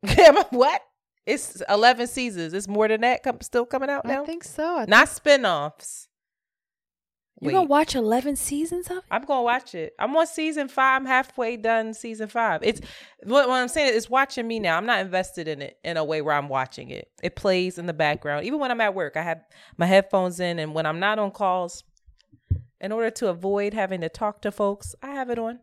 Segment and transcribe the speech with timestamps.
[0.49, 0.81] What?
[1.25, 2.53] It's 11 seasons.
[2.53, 3.23] It's more than that.
[3.23, 4.23] Come, still coming out now.
[4.23, 4.79] I think so.
[4.79, 6.07] I Not spin-offs.
[7.41, 9.03] You gonna watch eleven seasons of it?
[9.11, 9.93] I'm gonna watch it.
[9.99, 11.01] I'm on season five.
[11.01, 12.61] I'm halfway done season five.
[12.63, 12.79] It's
[13.23, 13.89] what, what I'm saying.
[13.89, 14.77] is It's watching me now.
[14.77, 17.09] I'm not invested in it in a way where I'm watching it.
[17.21, 18.45] It plays in the background.
[18.45, 19.41] Even when I'm at work, I have
[19.77, 21.83] my headphones in, and when I'm not on calls,
[22.79, 25.59] in order to avoid having to talk to folks, I have it on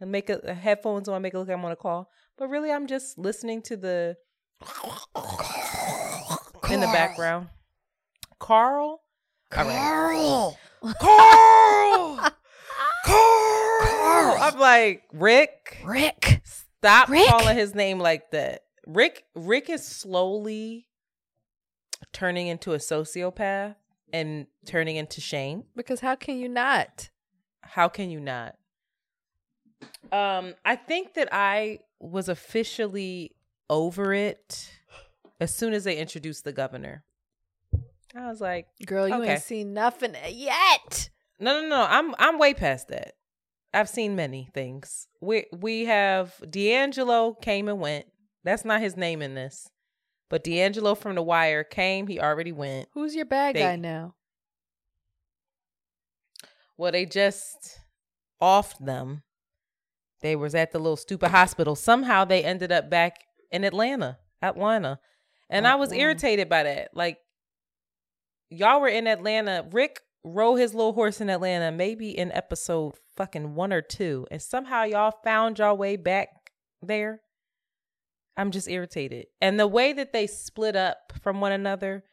[0.00, 2.10] and make a, a headphones on, make it look like I'm on a call.
[2.36, 4.16] But really, I'm just listening to the
[6.70, 7.48] in the background.
[8.38, 9.00] Carl.
[9.56, 9.74] All right.
[9.74, 10.58] Carl.
[11.00, 12.30] Carl.
[13.04, 14.38] Carl.
[14.40, 16.42] I'm like, Rick, Rick.
[16.44, 17.28] stop Rick?
[17.28, 18.62] calling his name like that.
[18.86, 20.88] Rick Rick is slowly
[22.12, 23.76] turning into a sociopath
[24.12, 25.64] and turning into Shane.
[25.76, 27.10] Because how can you not?
[27.62, 28.56] How can you not?
[30.10, 33.36] Um, I think that I was officially
[33.70, 34.70] over it
[35.40, 37.04] as soon as they introduced the governor.
[38.14, 39.32] I was like, Girl, you Okay.
[39.34, 41.10] ain't seen nothing yet.
[41.40, 41.86] No, no, no.
[41.88, 43.14] I'm I'm way past that.
[43.74, 45.08] I've seen many things.
[45.20, 48.06] We we have D'Angelo came and went.
[48.44, 49.70] That's not his name in this.
[50.28, 52.88] But D'Angelo from The Wire came, he already went.
[52.92, 54.14] Who's your bad They- guy now?
[56.76, 57.78] Well, they just
[58.40, 59.22] offed them.
[60.20, 61.74] They was at the little stupid hospital.
[61.76, 64.18] Somehow they ended up back in Atlanta.
[64.40, 64.98] Atlanta.
[65.48, 66.90] And I was irritated by that.
[66.94, 67.18] Like
[68.48, 69.66] y'all were in Atlanta.
[69.70, 74.26] Rick rode his little horse in Atlanta, maybe in episode fucking one or two.
[74.30, 76.28] And somehow y'all found y'all way back
[76.80, 77.20] there.
[78.36, 79.26] I'm just irritated.
[79.40, 82.04] And the way that they split up from one another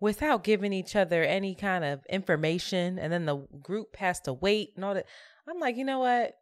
[0.00, 4.72] without giving each other any kind of information, and then the group has to wait
[4.76, 5.06] and all that.
[5.48, 6.34] I'm like, you know what?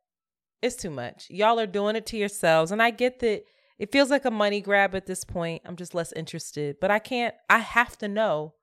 [0.63, 1.27] It's too much.
[1.29, 2.73] Y'all are doing it to yourselves.
[2.73, 3.45] And I get that
[3.79, 5.63] it feels like a money grab at this point.
[5.65, 6.77] I'm just less interested.
[6.81, 8.55] But I can't, I have to know.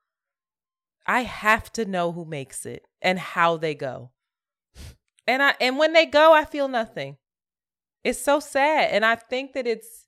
[1.06, 2.86] I have to know who makes it.
[3.02, 4.10] and how they go.
[5.26, 7.16] And I and when they go, I feel nothing.
[8.02, 8.90] It's so sad.
[8.90, 10.06] And I think that it's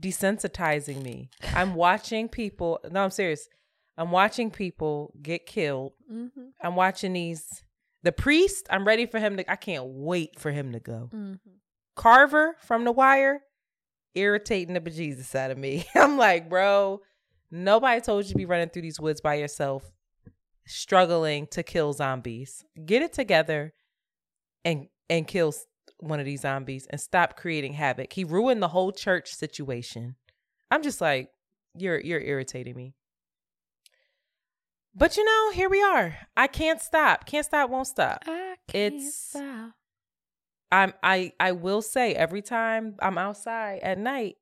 [0.00, 1.30] desensitizing me.
[1.54, 3.48] I'm watching people no, I'm serious.
[3.96, 5.92] I'm watching people get killed.
[6.10, 6.46] Mm-hmm.
[6.62, 7.64] I'm watching these
[8.02, 11.10] the priest, I'm ready for him to I can't wait for him to go.
[11.14, 11.50] Mm-hmm.
[11.94, 13.42] Carver from The Wire,
[14.14, 15.86] irritating the bejesus out of me.
[15.94, 17.00] I'm like, bro,
[17.50, 19.90] nobody told you to be running through these woods by yourself,
[20.66, 22.64] struggling to kill zombies.
[22.84, 23.72] Get it together
[24.64, 25.54] and and kill
[25.98, 28.12] one of these zombies and stop creating havoc.
[28.12, 30.16] He ruined the whole church situation.
[30.70, 31.30] I'm just like,
[31.76, 32.94] you're you're irritating me.
[34.94, 36.16] But you know, here we are.
[36.36, 37.24] I can't stop.
[37.24, 38.24] Can't stop, won't stop.
[38.26, 39.72] I can't can't stop.
[40.72, 44.36] I'm I I will say every time I'm outside at night,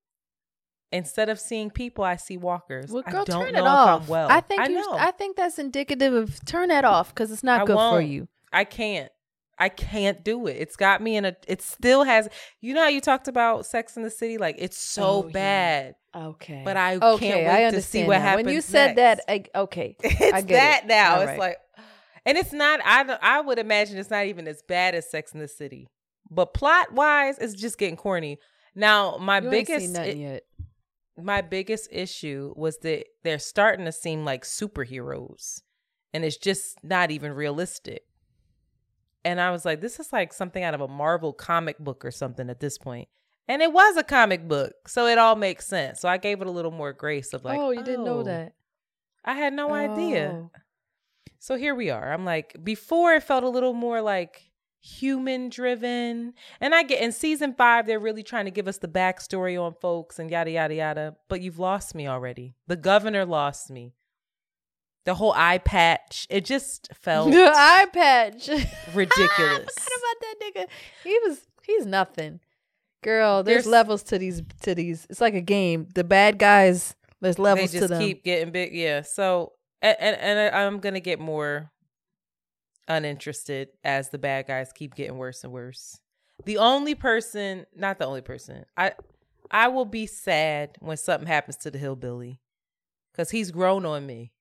[0.92, 2.90] instead of seeing people, I see walkers.
[2.90, 4.02] Well, I girl, don't turn know it if off.
[4.02, 4.28] I'm well.
[4.30, 4.86] I think I you.
[4.92, 8.28] I think that's indicative of turn that off because it's not I good for you.
[8.52, 9.10] I can't.
[9.58, 10.56] I can't do it.
[10.58, 11.36] It's got me in a.
[11.46, 12.28] It still has.
[12.62, 14.38] You know how you talked about Sex in the City?
[14.38, 15.32] Like it's so Oh, yeah.
[15.32, 15.94] bad.
[16.16, 18.22] Okay, But I okay, can't I wait understand to see what now.
[18.22, 18.46] happens.
[18.46, 19.20] When you said that.
[19.28, 20.86] I, okay, it's I get that it.
[20.88, 21.14] now.
[21.16, 21.38] All it's right.
[21.38, 21.56] like,
[22.26, 22.80] and it's not.
[22.84, 25.86] I I would imagine it's not even as bad as Sex in the City,
[26.30, 28.38] but plot wise, it's just getting corny.
[28.74, 30.42] Now, my you biggest nothing i- yet.
[31.16, 35.62] my biggest issue was that they're starting to seem like superheroes,
[36.14, 38.04] and it's just not even realistic.
[39.24, 42.10] And I was like, this is like something out of a Marvel comic book or
[42.10, 43.08] something at this point.
[43.48, 46.00] And it was a comic book, so it all makes sense.
[46.00, 48.22] So I gave it a little more grace of like, oh, you didn't know oh,
[48.22, 48.54] that.
[49.24, 50.44] I had no idea.
[50.44, 50.50] Oh.
[51.40, 52.12] So here we are.
[52.12, 54.50] I'm like, before it felt a little more like
[54.80, 56.34] human driven.
[56.60, 59.74] And I get in season five, they're really trying to give us the backstory on
[59.80, 61.16] folks and yada, yada, yada.
[61.28, 62.54] But you've lost me already.
[62.66, 63.92] The governor lost me.
[65.06, 68.48] The whole eye patch, it just felt The eye patch.
[68.94, 69.68] ridiculous.
[69.76, 70.66] What about that nigga?
[71.04, 72.40] He was he's nothing.
[73.02, 75.06] Girl, there's, There's- levels to these to these.
[75.08, 75.88] It's like a game.
[75.94, 78.02] The bad guys, there's they levels just to them.
[78.02, 78.74] keep getting big.
[78.74, 79.00] Yeah.
[79.02, 81.70] So, and, and, and I- I'm going to get more
[82.90, 85.98] uninterested as the bad guys keep getting worse and worse.
[86.44, 88.92] The only person, not the only person, I
[89.50, 92.40] I will be sad when something happens to the hillbilly
[93.12, 94.32] because he's grown on me.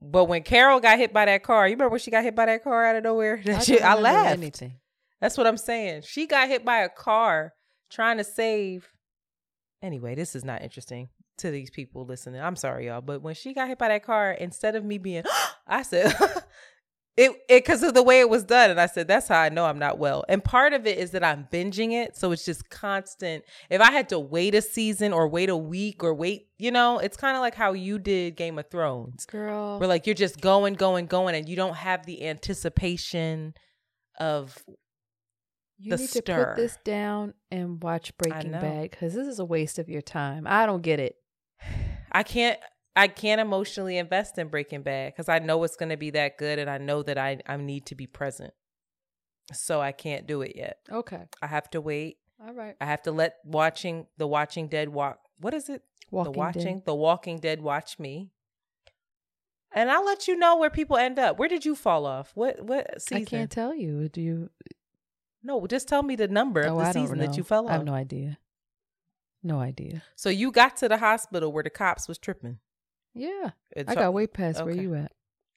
[0.00, 2.46] But when Carol got hit by that car, you remember when she got hit by
[2.46, 3.40] that car out of nowhere?
[3.46, 4.30] I don't I laughed.
[4.30, 4.74] Anything.
[5.20, 6.02] That's what I'm saying.
[6.02, 7.54] She got hit by a car
[7.90, 8.88] trying to save.
[9.82, 11.08] Anyway, this is not interesting
[11.38, 12.40] to these people listening.
[12.40, 15.24] I'm sorry, y'all, but when she got hit by that car, instead of me being,
[15.66, 16.14] I said,
[17.18, 19.48] it it because of the way it was done, and I said that's how I
[19.48, 20.24] know I'm not well.
[20.28, 23.44] And part of it is that I'm binging it, so it's just constant.
[23.68, 27.00] If I had to wait a season or wait a week or wait, you know,
[27.00, 29.80] it's kind of like how you did Game of Thrones Girl.
[29.80, 33.52] where like you're just going, going, going, and you don't have the anticipation
[34.20, 34.56] of
[35.76, 36.20] You need stir.
[36.20, 38.52] to put this down and watch Breaking.
[38.52, 40.46] Bad because this is a waste of your time.
[40.46, 41.16] I don't get it.
[42.12, 42.60] I can't
[42.98, 46.58] I can't emotionally invest in Breaking Bad because I know it's gonna be that good
[46.58, 48.52] and I know that I, I need to be present.
[49.52, 50.78] So I can't do it yet.
[50.90, 51.22] Okay.
[51.40, 52.18] I have to wait.
[52.44, 52.74] All right.
[52.80, 55.82] I have to let watching the Watching Dead walk what is it?
[56.10, 56.86] Walking the Watching Dead.
[56.86, 58.32] the Walking Dead watch me.
[59.72, 61.38] And I'll let you know where people end up.
[61.38, 62.32] Where did you fall off?
[62.34, 63.22] What what season?
[63.22, 64.08] I can't tell you.
[64.08, 64.50] Do you?
[65.42, 67.70] no, just tell me the number of oh, the I season that you fell off.
[67.70, 68.38] I have no idea.
[69.42, 70.02] No idea.
[70.16, 72.58] So you got to the hospital where the cops was tripping.
[73.18, 74.82] Yeah, It I got way past where okay.
[74.82, 75.12] you at.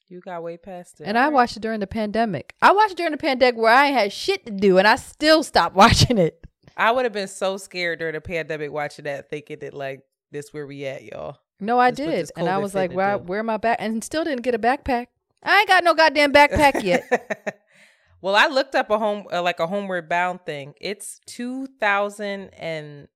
[0.08, 1.04] You got way past it.
[1.04, 2.54] And I watched it during the pandemic.
[2.60, 5.42] I watched it during the pandemic where I had shit to do, and I still
[5.42, 6.44] stopped watching it.
[6.76, 10.52] I would have been so scared during the pandemic watching that, thinking that like this
[10.52, 11.38] where we at, y'all.
[11.60, 13.24] No, I what did, and I was like, "Where, do.
[13.24, 15.06] where am I back?" And still didn't get a backpack.
[15.42, 17.62] I ain't got no goddamn backpack yet.
[18.20, 20.74] well, I looked up a home uh, like a homeward bound thing.
[20.80, 23.08] It's two thousand and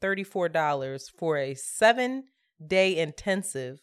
[0.00, 2.24] thirty four dollars for a seven
[2.68, 3.80] day intensive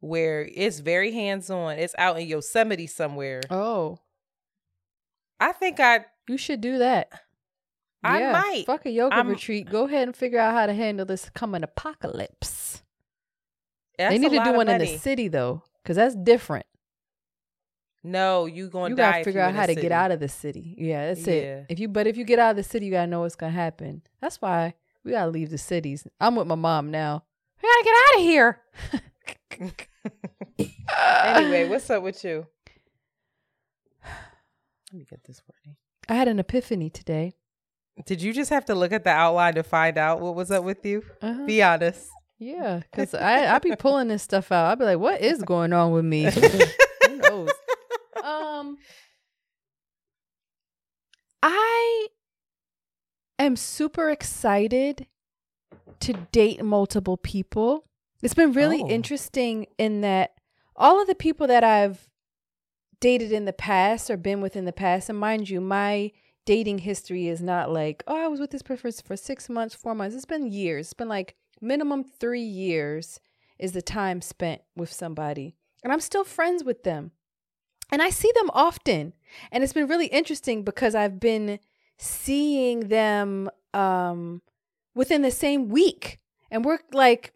[0.00, 1.78] where it's very hands on.
[1.78, 3.40] It's out in Yosemite somewhere.
[3.50, 3.98] oh,
[5.38, 7.08] I think I you should do that.
[8.02, 8.64] I Yeah, might.
[8.66, 9.68] fuck a yoga I'm- retreat.
[9.70, 12.82] Go ahead and figure out how to handle this coming apocalypse.
[13.98, 16.64] they need to do one in the city though, because that's different.
[18.02, 20.74] No, you gonna you gotta figure out how to get out of the city.
[20.78, 21.34] Yeah, that's Yeah.
[21.34, 21.66] it.
[21.68, 23.52] If you but if you get out of the city, you gotta know what's gonna
[23.52, 24.00] happen.
[24.22, 24.72] That's why
[25.04, 26.06] we gotta leave the cities.
[26.18, 27.24] I'm with my mom now
[27.62, 28.60] we gotta get out of here.
[31.36, 32.46] anyway, what's up with you?
[34.04, 35.76] Let me get this ready.
[36.08, 37.34] I had an epiphany today.
[38.06, 40.64] Did you just have to look at the outline to find out what was up
[40.64, 41.04] with you?
[41.22, 41.44] Uh-huh.
[41.46, 42.08] Be honest.
[42.38, 44.72] Yeah, because I I be pulling this stuff out.
[44.72, 46.24] I'd be like, what is going on with me?
[47.06, 47.50] Who knows?
[48.22, 48.76] Um,
[51.42, 52.08] I
[53.38, 55.06] am super excited
[56.00, 57.84] to date multiple people.
[58.22, 58.88] It's been really Oh.
[58.88, 60.34] interesting in that
[60.76, 62.08] all of the people that I've
[63.00, 66.12] dated in the past or been with in the past, and mind you, my
[66.46, 69.94] dating history is not like, oh, I was with this person for six months, four
[69.94, 70.16] months.
[70.16, 70.86] It's been years.
[70.86, 73.20] It's been like minimum three years
[73.58, 75.54] is the time spent with somebody.
[75.84, 77.12] And I'm still friends with them.
[77.92, 79.12] And I see them often.
[79.52, 81.58] And it's been really interesting because I've been
[81.98, 84.42] seeing them um,
[85.00, 86.18] within the same week.
[86.50, 87.32] And we're like,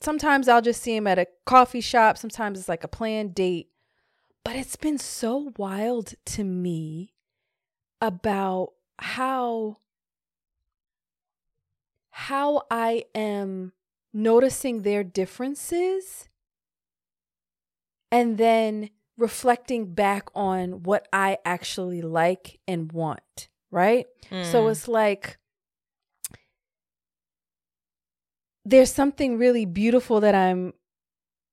[0.00, 2.16] sometimes I'll just see them at a coffee shop.
[2.16, 3.66] Sometimes it's like a planned date.
[4.44, 7.12] But it's been so wild to me
[8.00, 9.78] about how
[12.10, 13.72] how I am
[14.12, 16.28] noticing their differences
[18.12, 24.06] and then reflecting back on what I actually like and want, right?
[24.42, 24.70] So Mm.
[24.70, 25.39] it's like
[28.64, 30.74] there's something really beautiful that I'm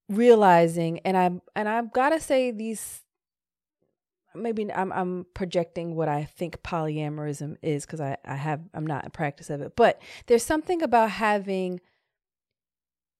[0.09, 3.01] realizing and I'm and I've got to say these
[4.33, 9.03] maybe I'm I'm projecting what I think polyamorism is cuz I I have I'm not
[9.03, 11.81] in practice of it but there's something about having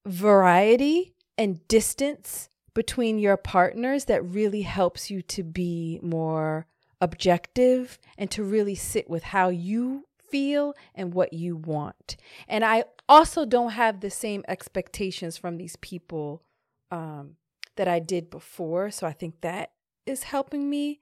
[0.05, 6.67] variety and distance between your partners that really helps you to be more
[7.01, 12.17] objective and to really sit with how you feel and what you want.
[12.47, 16.43] And I also don't have the same expectations from these people
[16.91, 17.35] um,
[17.75, 18.91] that I did before.
[18.91, 19.71] So I think that
[20.05, 21.01] is helping me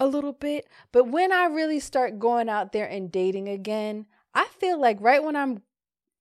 [0.00, 0.68] a little bit.
[0.92, 5.22] But when I really start going out there and dating again, I feel like right
[5.22, 5.62] when I'm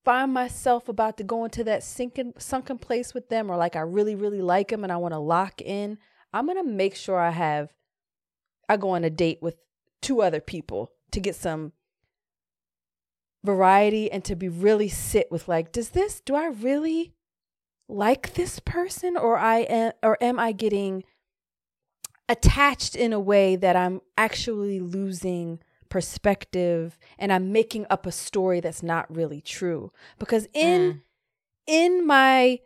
[0.06, 3.80] find myself about to go into that sinking sunken place with them or like I
[3.80, 5.98] really really like them and I want to lock in,
[6.34, 7.74] I'm going to make sure I have
[8.68, 9.56] I go on a date with
[10.02, 11.72] two other people to get some
[13.44, 17.14] variety and to be really sit with like does this do I really
[17.90, 21.04] like this person or I am or am I getting
[22.30, 25.60] attached in a way that I'm actually losing
[25.90, 29.92] perspective and I'm making up a story that's not really true.
[30.18, 31.02] Because in Mm.
[31.68, 32.60] in my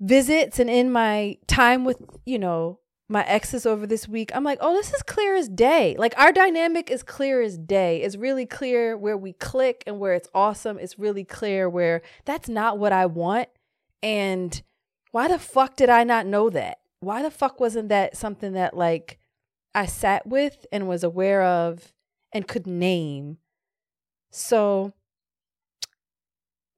[0.00, 4.58] visits and in my time with, you know, my exes over this week, I'm like,
[4.60, 5.96] oh, this is clear as day.
[5.98, 8.02] Like our dynamic is clear as day.
[8.02, 10.78] It's really clear where we click and where it's awesome.
[10.78, 13.48] It's really clear where that's not what I want.
[14.02, 14.60] And
[15.10, 16.78] why the fuck did I not know that?
[17.00, 19.18] Why the fuck wasn't that something that like
[19.74, 21.92] I sat with and was aware of
[22.32, 23.38] and could name?
[24.30, 24.92] So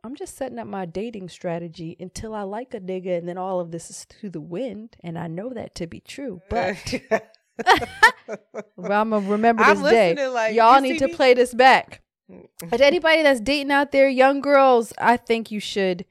[0.02, 3.60] I'm just setting up my dating strategy until I like a nigga and then all
[3.60, 6.40] of this is to the wind and I know that to be true.
[6.48, 6.76] But
[8.76, 10.28] well, I'm gonna remember I'm this day.
[10.28, 11.14] like, Y'all need to me?
[11.14, 12.00] play this back.
[12.30, 12.46] Mm.
[12.70, 16.04] But anybody that's dating out there, young girls, I think you should.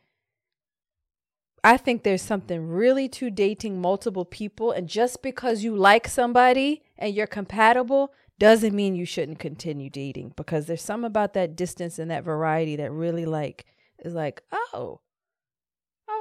[1.64, 4.72] I think there's something really to dating multiple people.
[4.72, 10.34] And just because you like somebody and you're compatible doesn't mean you shouldn't continue dating
[10.38, 13.66] because there's some about that distance and that variety that really like
[14.04, 15.02] is like, oh,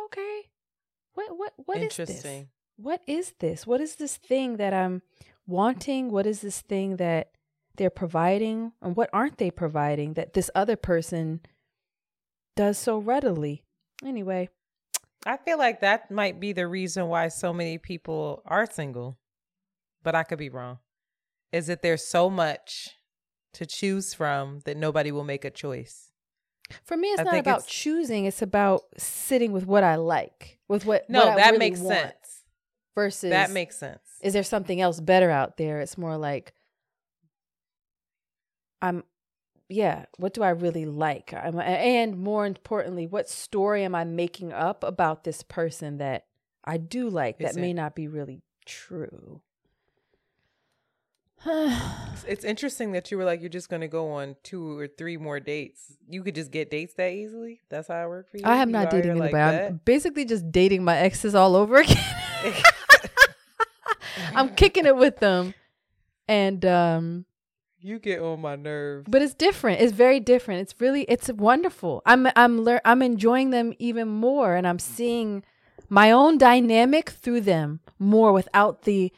[0.06, 0.42] okay.
[1.14, 2.08] What what what is this?
[2.08, 2.48] Interesting.
[2.76, 3.66] What is this?
[3.66, 5.02] What is this thing that I'm
[5.46, 6.10] wanting?
[6.10, 7.32] What is this thing that
[7.76, 8.72] they're providing?
[8.80, 11.40] And what aren't they providing that this other person
[12.56, 13.64] does so readily?
[14.04, 14.48] Anyway,
[15.26, 19.18] I feel like that might be the reason why so many people are single,
[20.04, 20.78] but I could be wrong.
[21.50, 22.90] Is that there's so much
[23.54, 26.07] to choose from that nobody will make a choice.
[26.84, 28.24] For me, it's I not about it's- choosing.
[28.24, 32.14] It's about sitting with what I like, with what No, what that really makes sense.
[32.94, 34.00] Versus That makes sense.
[34.20, 35.80] is there something else better out there?
[35.80, 36.52] It's more like
[38.82, 39.04] I'm
[39.70, 41.34] yeah, what do I really like?
[41.34, 46.24] I'm, and more importantly, what story am I making up about this person that
[46.64, 49.42] I do like that may not be really true?
[51.46, 51.94] It's-
[52.28, 55.16] It's interesting that you were like you're just going to go on two or three
[55.16, 55.96] more dates.
[56.10, 57.60] You could just get dates that easily.
[57.70, 58.42] That's how it worked for you.
[58.44, 59.56] I am You not dating like anybody.
[59.66, 61.96] I'm basically just dating my exes all over again.
[64.34, 65.54] I'm kicking it with them.
[66.26, 67.24] And um
[67.80, 69.06] you get on my nerves.
[69.08, 69.80] but it's different.
[69.80, 70.60] It's very different.
[70.62, 72.02] It's really it's wonderful.
[72.04, 75.44] I'm I'm lear- I'm enjoying them even more and I'm seeing
[75.88, 79.12] my own dynamic through them more without the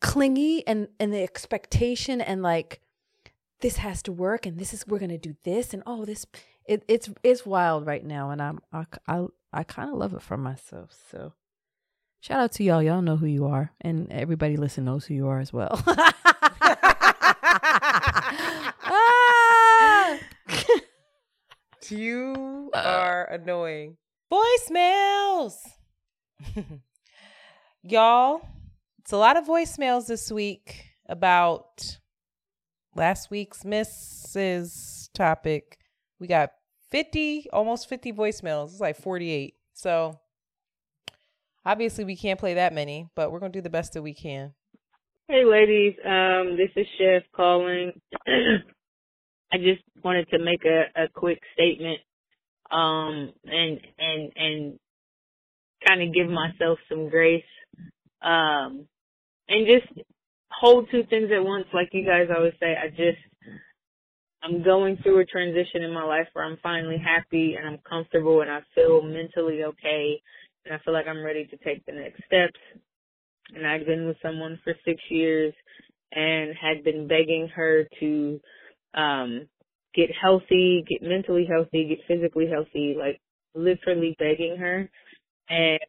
[0.00, 2.80] clingy and and the expectation and like
[3.60, 6.26] this has to work and this is we're gonna do this and oh this
[6.66, 10.22] it, it's it's wild right now and I'm I I, I kind of love it
[10.22, 11.32] for myself so.
[12.20, 15.28] Shout out to y'all y'all know who you are and everybody listen knows who you
[15.28, 15.80] are as well.
[21.90, 22.78] you uh.
[22.78, 23.96] are annoying.
[24.30, 25.54] Voicemails!
[27.82, 28.46] Y'all
[29.08, 31.96] it's a lot of voicemails this week about
[32.94, 35.08] last week's Mrs.
[35.14, 35.78] topic.
[36.20, 36.50] We got
[36.90, 38.64] 50, almost 50 voicemails.
[38.64, 39.54] It's like 48.
[39.72, 40.20] So
[41.64, 44.12] obviously we can't play that many, but we're going to do the best that we
[44.12, 44.52] can.
[45.26, 47.98] Hey ladies, um, this is Chef calling.
[48.26, 52.00] I just wanted to make a, a quick statement,
[52.70, 54.78] um, and, and, and
[55.88, 57.42] kind of give myself some grace,
[58.20, 58.86] um,
[59.48, 60.06] and just
[60.50, 62.74] hold two things at once, like you guys always say.
[62.76, 63.18] I just,
[64.42, 68.40] I'm going through a transition in my life where I'm finally happy and I'm comfortable
[68.42, 70.22] and I feel mentally okay
[70.64, 72.58] and I feel like I'm ready to take the next steps.
[73.54, 75.54] And I've been with someone for six years
[76.12, 78.40] and had been begging her to
[78.94, 79.48] um
[79.94, 83.20] get healthy, get mentally healthy, get physically healthy, like
[83.54, 84.88] literally begging her.
[85.48, 85.80] And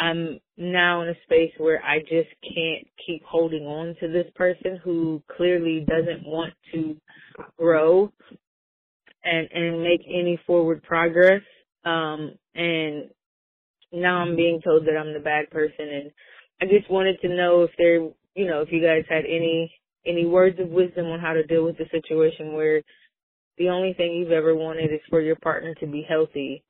[0.00, 4.80] I'm now in a space where I just can't keep holding on to this person
[4.82, 6.96] who clearly doesn't want to
[7.58, 8.12] grow
[9.24, 11.42] and and make any forward progress.
[11.84, 13.10] Um and
[13.92, 16.12] now I'm being told that I'm the bad person and
[16.62, 17.96] I just wanted to know if there
[18.36, 19.72] you know, if you guys had any
[20.06, 22.82] any words of wisdom on how to deal with the situation where
[23.58, 26.64] the only thing you've ever wanted is for your partner to be healthy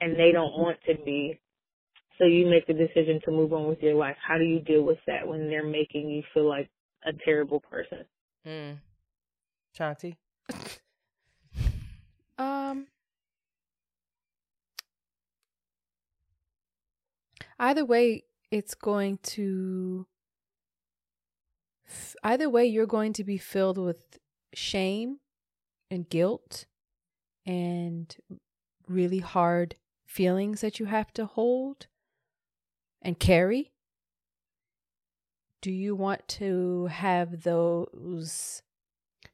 [0.00, 1.38] and they don't want to be
[2.18, 4.16] so you make the decision to move on with your life.
[4.26, 6.68] How do you deal with that when they're making you feel like
[7.04, 8.04] a terrible person?
[8.46, 8.78] Mm.
[9.78, 10.16] Shanti?
[12.38, 12.86] Um
[17.58, 18.22] Either way,
[18.52, 20.06] it's going to
[22.22, 24.18] either way you're going to be filled with
[24.54, 25.18] shame
[25.90, 26.66] and guilt
[27.44, 28.16] and
[28.86, 29.74] really hard
[30.06, 31.86] feelings that you have to hold
[33.02, 33.72] and carry?
[35.60, 38.62] Do you want to have those?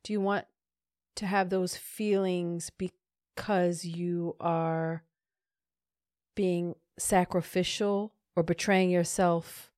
[0.03, 0.47] Do you want
[1.17, 5.05] to have those feelings because you are
[6.35, 9.71] being sacrificial or betraying yourself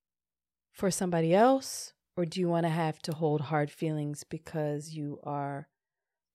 [0.71, 1.93] for somebody else?
[2.15, 5.67] Or do you want to have to hold hard feelings because you are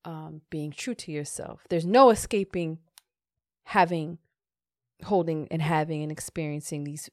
[0.05, 1.65] um, being true to yourself?
[1.69, 2.79] There's no escaping
[3.65, 4.17] having,
[5.03, 7.09] holding, and having and experiencing these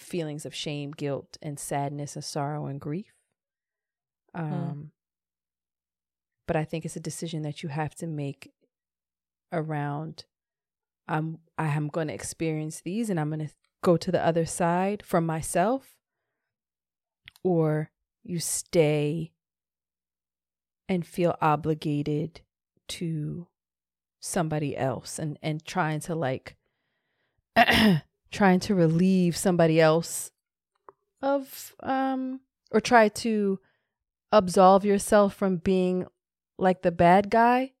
[0.00, 3.14] feelings of shame, guilt, and sadness, and sorrow and grief.
[4.34, 4.40] Hmm.
[4.42, 4.90] Um, mm.
[6.46, 8.52] But I think it's a decision that you have to make
[9.52, 10.24] around.
[11.06, 14.46] I'm I am going to experience these, and I'm going to go to the other
[14.46, 15.96] side from myself,
[17.44, 17.90] or
[18.22, 19.32] you stay
[20.88, 22.40] and feel obligated
[22.88, 23.46] to
[24.20, 26.56] somebody else and and trying to like
[28.30, 30.30] trying to relieve somebody else
[31.22, 32.40] of um
[32.70, 33.58] or try to
[34.32, 36.06] absolve yourself from being
[36.58, 37.72] like the bad guy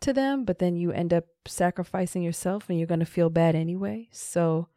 [0.00, 3.54] to them but then you end up sacrificing yourself and you're going to feel bad
[3.54, 4.08] anyway.
[4.12, 4.68] So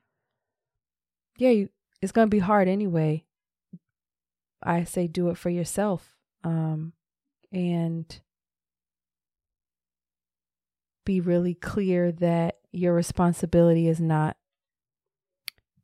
[1.38, 1.70] yeah you,
[2.02, 3.26] it's going to be hard anyway.
[4.62, 6.94] I say do it for yourself um
[7.52, 8.22] and
[11.06, 14.38] be really clear that your responsibility is not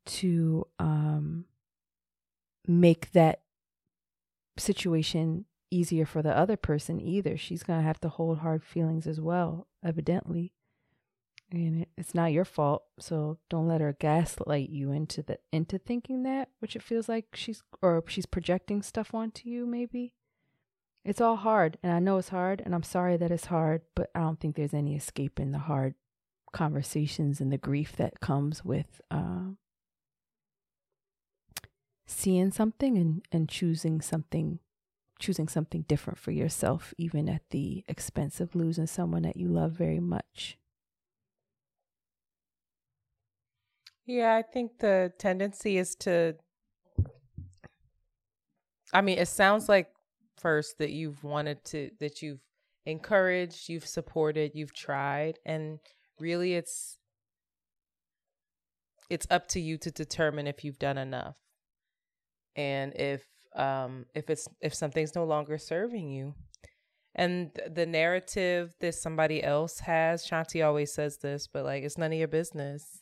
[0.10, 1.46] to um,
[2.68, 3.42] make that
[4.58, 7.38] situation easier for the other person either.
[7.38, 10.54] She's going to have to hold hard feelings as well, evidently.
[11.52, 15.80] And it, it's not your fault, so don't let her gaslight you into the into
[15.80, 20.14] thinking that, which it feels like she's or she's projecting stuff onto you maybe.
[21.04, 24.12] It's all hard, and I know it's hard, and I'm sorry that it's hard, but
[24.14, 25.96] I don't think there's any escape in the hard
[26.52, 29.54] conversations and the grief that comes with uh,
[32.10, 34.60] seeing something and, and choosing something
[35.20, 39.74] choosing something different for yourself even at the expense of losing someone that you love
[39.74, 40.58] very much.
[44.06, 46.34] Yeah i think the tendency is to
[48.92, 49.92] i mean it sounds like
[50.36, 52.40] first that you've wanted to that you've
[52.88, 55.78] encouraged you've supported you've tried and
[56.20, 56.98] really it's
[59.12, 61.36] it's up to you to determine if you've done enough
[62.60, 63.24] and if
[63.56, 66.36] um if it's if something's no longer serving you.
[67.16, 72.12] And the narrative that somebody else has shanti always says this but like it's none
[72.12, 73.02] of your business.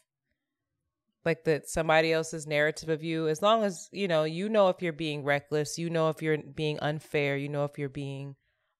[1.26, 4.82] Like that somebody else's narrative of you as long as you know you know if
[4.82, 8.36] you're being reckless you know if you're being unfair you know if you're being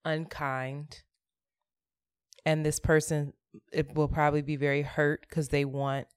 [0.06, 1.02] unkind.
[2.46, 3.34] And this person
[3.74, 6.08] it will probably be very hurt because they want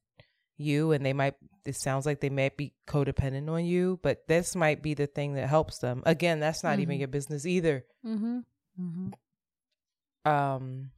[0.59, 4.55] you and they might it sounds like they might be codependent on you but this
[4.57, 6.83] might be the thing that helps them again that's not mm-hmm.
[6.83, 8.39] even your business either mm-hmm.
[8.81, 10.31] Mm-hmm.
[10.31, 10.91] um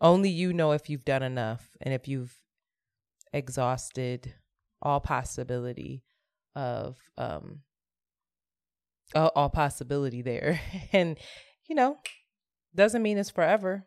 [0.00, 2.34] only you know if you've done enough and if you've
[3.32, 4.34] exhausted
[4.82, 6.04] all possibility
[6.54, 7.60] of um
[9.14, 10.60] all possibility there
[10.92, 11.18] and
[11.68, 11.98] you know
[12.74, 13.86] doesn't mean it's forever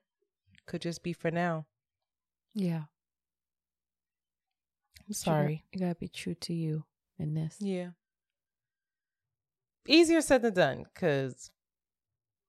[0.66, 1.66] could just be for now
[2.54, 2.84] yeah
[5.08, 5.64] I'm sorry.
[5.72, 6.84] You gotta, be true to you
[7.18, 7.56] in this.
[7.60, 7.90] Yeah.
[9.88, 11.50] Easier said than done because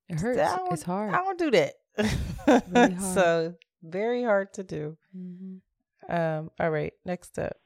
[0.08, 0.40] it hurts.
[0.72, 1.14] It's hard.
[1.14, 1.74] I don't do that.
[2.68, 4.96] Really so very hard to do.
[5.16, 6.12] Mm-hmm.
[6.12, 6.50] Um.
[6.58, 6.92] All right.
[7.04, 7.56] Next up.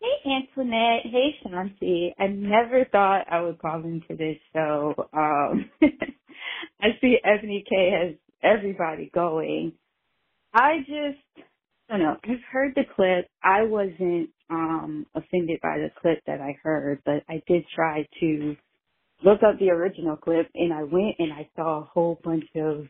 [0.00, 1.02] Hey Antoinette.
[1.04, 2.12] Hey Shanti.
[2.18, 4.94] I never thought I would call into this show.
[5.12, 5.70] Um,
[6.80, 9.72] I see Eboni K has everybody going.
[10.54, 11.46] I just
[11.90, 12.16] Don't know.
[12.24, 13.28] I've heard the clip.
[13.44, 18.56] I wasn't um offended by the clip that I heard, but I did try to
[19.24, 22.86] look up the original clip and I went and I saw a whole bunch of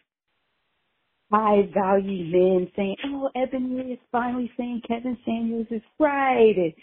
[1.33, 6.77] high value men saying, Oh, Eboni is finally saying Kevin Samuels is right and a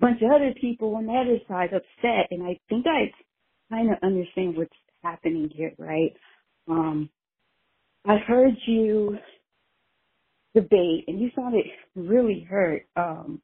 [0.00, 3.12] bunch of other people on the other side upset and I think I
[3.70, 4.70] kind of understand what's
[5.04, 6.14] happening here, right?
[6.68, 7.10] Um
[8.06, 9.18] I heard you
[10.54, 11.64] debate and you sounded
[11.96, 13.40] really hurt um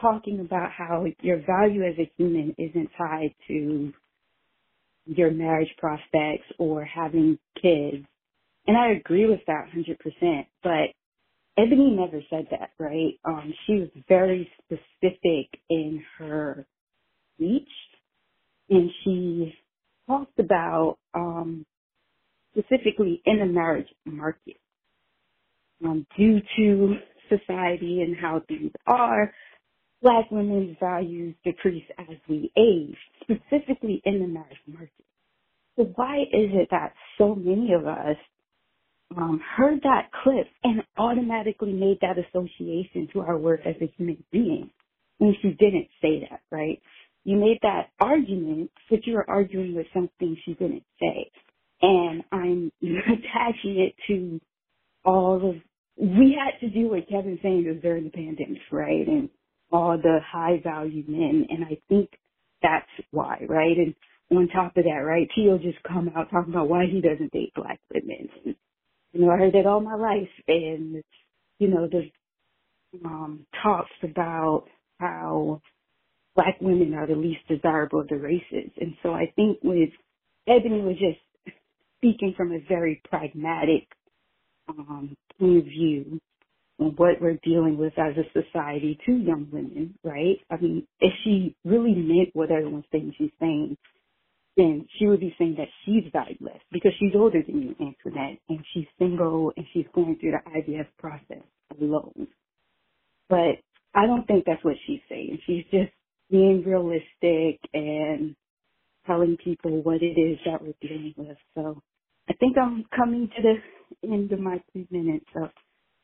[0.00, 3.92] talking about how your value as a human isn't tied to
[5.06, 8.06] your marriage prospects or having kids.
[8.66, 10.46] And I agree with that 100%.
[10.62, 10.94] But
[11.58, 13.18] Eboni never said that, right?
[13.24, 16.66] Um, she was very specific in her
[17.36, 17.68] speech.
[18.70, 19.54] And she
[20.08, 21.66] talked about, um,
[22.52, 24.56] specifically in the marriage market
[25.84, 26.96] um, due to
[27.30, 29.32] society and how things are,
[30.02, 34.90] black women's values decrease as we age, specifically in the marriage market.
[35.78, 38.16] So why is it that so many of us
[39.16, 44.22] um, heard that clip and automatically made that association to our work as a human
[44.32, 44.70] being
[45.18, 46.80] when she didn't say that, right?
[47.24, 51.30] You made that argument, but you were arguing with something she didn't say.
[51.82, 54.40] And I'm attaching it to
[55.04, 55.56] all of
[55.98, 59.06] we had to do what Kevin Samuels during the pandemic, right?
[59.06, 59.28] And
[59.72, 61.46] all the high value men.
[61.50, 62.10] And I think
[62.62, 63.76] that's why, right?
[63.76, 63.94] And
[64.30, 67.52] on top of that, right, Tio just come out talking about why he doesn't date
[67.54, 68.28] black women.
[68.44, 68.54] And,
[69.12, 71.02] you know, I heard that all my life and
[71.58, 72.10] you know, the
[73.04, 74.64] um talks about
[74.98, 75.60] how
[76.34, 78.70] black women are the least desirable of the races.
[78.80, 79.90] And so I think with
[80.48, 81.56] Eboni was just
[81.98, 83.88] speaking from a very pragmatic
[84.68, 86.20] um, point of view
[86.80, 90.38] on what we're dealing with as a society to young women, right?
[90.50, 93.76] I mean, if she really meant what everyone's saying she's saying,
[94.58, 98.60] then she would be saying that she's valueless because she's older than you, Antoinette, and
[98.74, 101.44] she's single and she's going through the IVF process
[101.80, 102.28] alone.
[103.28, 103.58] But
[103.94, 105.40] I don't think that's what she's saying.
[105.46, 105.92] She's just
[106.30, 108.36] being realistic and
[109.06, 111.36] telling people what it is that we're dealing with.
[111.56, 111.82] So
[112.28, 115.24] I think I'm coming to the end of my three minutes.
[115.32, 115.48] So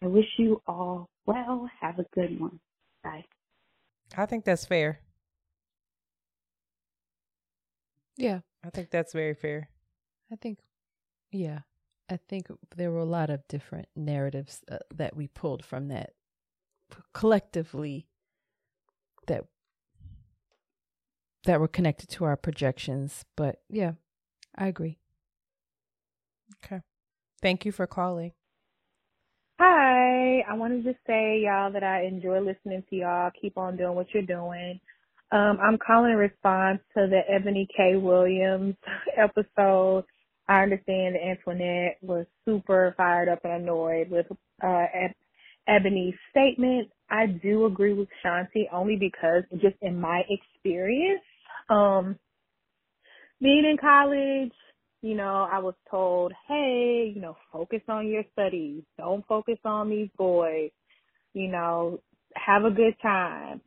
[0.02, 1.68] I wish you all well.
[1.80, 2.60] Have a good one.
[3.02, 3.24] Bye.
[4.16, 5.00] I think that's fair.
[8.16, 8.40] Yeah.
[8.64, 9.68] I think that's very fair.
[10.32, 10.58] I think,
[11.30, 11.60] yeah.
[12.08, 16.10] I think there were a lot of different narratives uh, that we pulled from that
[17.12, 18.06] collectively
[19.26, 19.44] that
[21.44, 23.92] that were connected to our projections but yeah
[24.56, 24.98] i agree
[26.64, 26.80] Okay.
[27.42, 28.32] Thank you for calling.
[29.60, 30.40] Hi.
[30.40, 33.30] I wanted to just say, y'all, that I enjoy listening to y'all.
[33.40, 34.80] Keep on doing what you're doing.
[35.32, 37.96] Um, I'm calling in response to the Eboni K.
[37.96, 38.76] Williams
[39.16, 40.04] episode.
[40.48, 44.26] I understand that Antoinette was super fired up and annoyed with
[44.62, 44.86] uh,
[45.68, 46.90] Eboni's statement.
[47.10, 51.22] I do agree with Shanti only because just in my experience,
[51.70, 52.18] um,
[53.40, 54.52] being in college,
[55.04, 58.84] you know, I was told, hey, you know, focus on your studies.
[58.96, 60.70] Don't focus on these boys.
[61.34, 62.00] You know,
[62.34, 63.60] have a good time.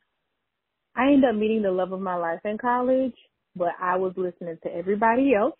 [0.96, 3.14] I ended up meeting the love of my life in college,
[3.56, 5.54] but I was listening to everybody else,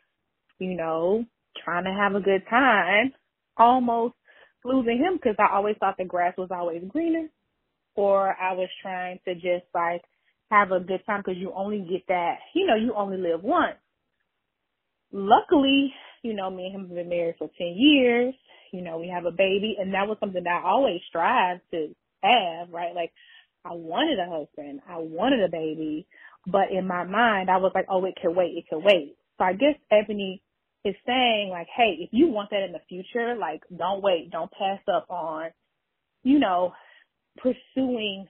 [0.58, 1.24] you know,
[1.64, 3.14] trying to have a good time,
[3.56, 4.16] almost
[4.66, 7.28] losing him because I always thought the grass was always greener,
[7.96, 10.02] or I was trying to just like
[10.50, 13.78] have a good time because you only get that, you know, you only live once
[15.18, 18.34] luckily, you know, me and him have been married for 10 years.
[18.72, 19.76] you know, we have a baby.
[19.80, 22.94] And that was something that I always strive to have, right?
[22.94, 23.12] Like,
[23.66, 24.82] I wanted a husband.
[24.88, 26.06] I wanted a baby.
[26.46, 28.58] But in my mind, I was like, oh, it can wait.
[28.58, 29.16] It can wait.
[29.38, 30.42] So I guess Eboni
[30.86, 34.30] is saying like, hey, if you want that in the future, like, don't wait.
[34.32, 35.50] Don't pass up on,
[36.24, 36.74] you know,
[37.38, 38.28] pursuing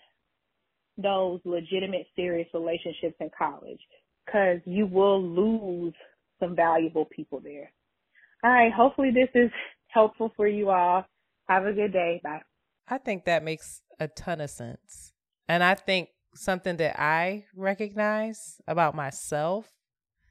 [0.97, 3.80] those legitimate, serious relationships in college
[4.26, 5.93] because you will lose
[6.39, 7.71] some valuable people there.
[8.43, 8.71] All right.
[8.71, 9.52] Hopefully this is
[9.88, 11.06] helpful for you all.
[11.47, 12.21] Have a good day.
[12.23, 12.41] Bye.
[12.88, 15.13] I think that makes a ton of sense.
[15.47, 19.69] And I think something that I recognize about myself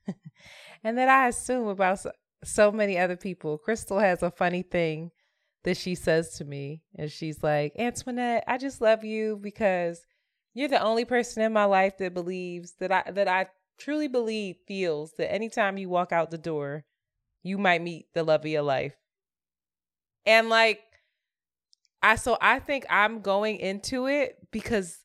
[0.85, 2.13] and that I assume about so,
[2.45, 3.59] so many other people.
[3.59, 5.11] Crystal has a funny thing
[5.65, 10.01] that she says to me, and she's like, Antoinette, I just love you because
[10.55, 13.47] you're the only person in my life that believes that I that I
[13.79, 16.85] truly believe feels that anytime you walk out the door,
[17.43, 18.95] you might meet the love of your life.
[20.25, 20.81] And like
[22.03, 24.99] I so I think I'm going into it because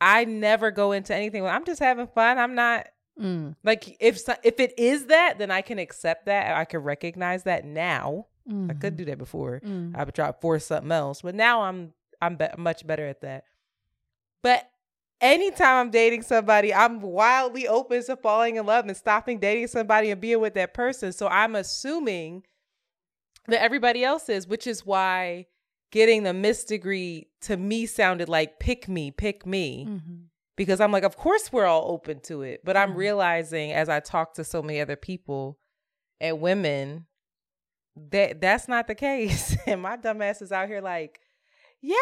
[0.00, 1.44] I never go into anything.
[1.46, 2.38] I'm just having fun.
[2.38, 2.86] I'm not
[3.20, 3.54] mm.
[3.64, 6.56] like if if it is that, then I can accept that.
[6.56, 8.26] I can recognize that now.
[8.48, 8.70] Mm-hmm.
[8.70, 8.96] I could mm-hmm.
[8.96, 9.60] do that before.
[9.64, 9.96] Mm.
[9.96, 13.20] I would try to force something else, but now I'm I'm be- much better at
[13.22, 13.44] that.
[14.42, 14.68] But
[15.20, 20.10] anytime I'm dating somebody, I'm wildly open to falling in love and stopping dating somebody
[20.10, 21.12] and being with that person.
[21.12, 22.44] So I'm assuming
[23.46, 25.46] that everybody else is, which is why
[25.90, 29.86] getting the Miss degree to me sounded like pick me, pick me.
[29.88, 30.14] Mm-hmm.
[30.56, 32.62] Because I'm like, of course we're all open to it.
[32.64, 32.98] But I'm mm-hmm.
[32.98, 35.58] realizing as I talk to so many other people
[36.20, 37.06] and women
[38.10, 39.56] that that's not the case.
[39.66, 41.20] and my dumbass is out here like,
[41.82, 41.96] yeah,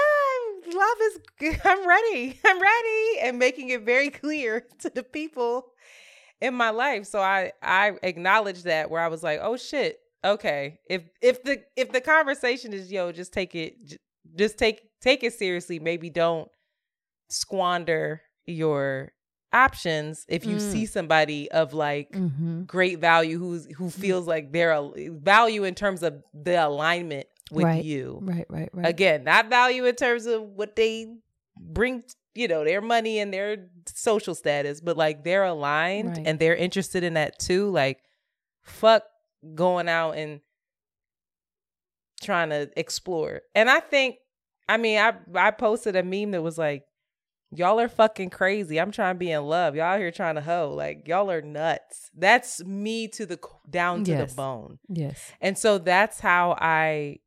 [0.72, 2.38] love is I'm ready.
[2.44, 3.18] I'm ready.
[3.22, 5.66] And making it very clear to the people
[6.40, 7.06] in my life.
[7.06, 11.62] So I I acknowledge that where I was like, oh shit, okay if if the
[11.76, 13.74] if the conversation is yo just take it
[14.34, 16.48] just take take it seriously maybe don't
[17.28, 19.12] squander your
[19.52, 20.60] options if you mm.
[20.60, 22.62] see somebody of like mm-hmm.
[22.64, 23.92] great value who's who mm.
[23.92, 27.85] feels like they're a value in terms of the alignment with right.
[27.85, 31.06] you right right right again not value in terms of what they
[31.59, 32.02] bring
[32.35, 36.26] you know their money and their social status but like they're aligned right.
[36.26, 38.02] and they're interested in that too like
[38.64, 39.04] fuck
[39.54, 40.40] going out and
[42.22, 43.42] trying to explore.
[43.54, 44.16] And I think,
[44.68, 46.85] I mean, I I posted a meme that was like,
[47.50, 48.80] y'all are fucking crazy.
[48.80, 49.76] I'm trying to be in love.
[49.76, 50.72] Y'all here trying to hoe.
[50.74, 52.11] Like y'all are nuts.
[52.14, 54.30] That's me to the down to yes.
[54.30, 54.78] the bone.
[54.88, 55.32] Yes.
[55.40, 57.18] And so that's how I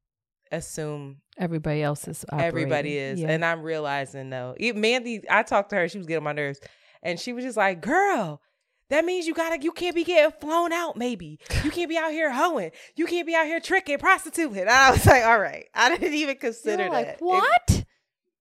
[0.52, 2.48] assume everybody else is operating.
[2.48, 3.20] everybody is.
[3.20, 3.30] Yeah.
[3.30, 6.60] And I'm realizing though, Mandy, I talked to her, she was getting on my nerves.
[7.02, 8.42] And she was just like, girl,
[8.90, 11.40] that means you gotta you can't be getting flown out, maybe.
[11.64, 12.72] You can't be out here hoeing.
[12.96, 14.62] You can't be out here tricking, prostituting.
[14.62, 15.66] And I was like, all right.
[15.74, 17.08] I didn't even consider You're that.
[17.08, 17.62] Like, what?
[17.70, 17.86] It,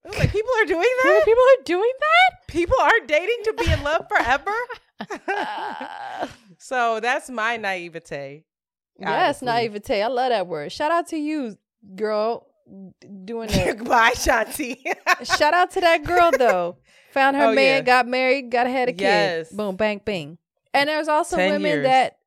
[0.05, 1.23] I was like, people are doing that?
[1.25, 2.49] People are doing that?
[2.49, 4.55] People are dating to be in love forever?
[6.59, 8.45] so that's my naivete.
[8.99, 10.03] Yes, naivete.
[10.03, 10.73] I love that word.
[10.73, 11.57] Shout out to you,
[11.95, 12.47] girl,
[13.25, 13.85] doing that.
[13.85, 14.79] Bye, Shanti.
[15.25, 16.77] Shout out to that girl though.
[17.13, 17.81] Found her oh, man, yeah.
[17.81, 19.01] got married, got had a kid.
[19.01, 19.53] Yes.
[19.53, 20.39] Boom, bang, bing.
[20.75, 21.85] And there's also women years.
[21.85, 22.19] that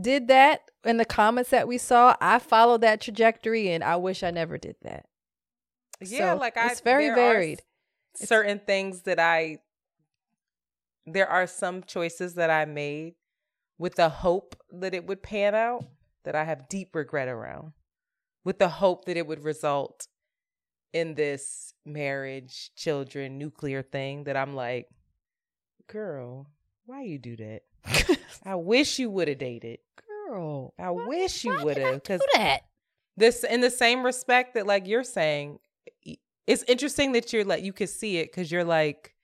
[0.00, 2.16] did that in the comments that we saw.
[2.20, 5.06] I followed that trajectory and I wish I never did that.
[6.00, 7.60] Yeah, so like I it's very varied.
[8.14, 9.58] certain it's, things that I
[11.06, 13.14] there are some choices that I made
[13.78, 15.84] with the hope that it would pan out
[16.24, 17.72] that I have deep regret around.
[18.44, 20.08] With the hope that it would result
[20.92, 24.88] in this marriage, children, nuclear thing that I'm like,
[25.86, 26.46] girl,
[26.86, 27.62] why you do that?
[28.44, 29.78] I wish you would have dated.
[30.28, 32.60] Girl, I wish you would have because that.
[33.16, 35.58] This in the same respect that like you're saying,
[36.46, 39.14] it's interesting that you're like you can see it because you're like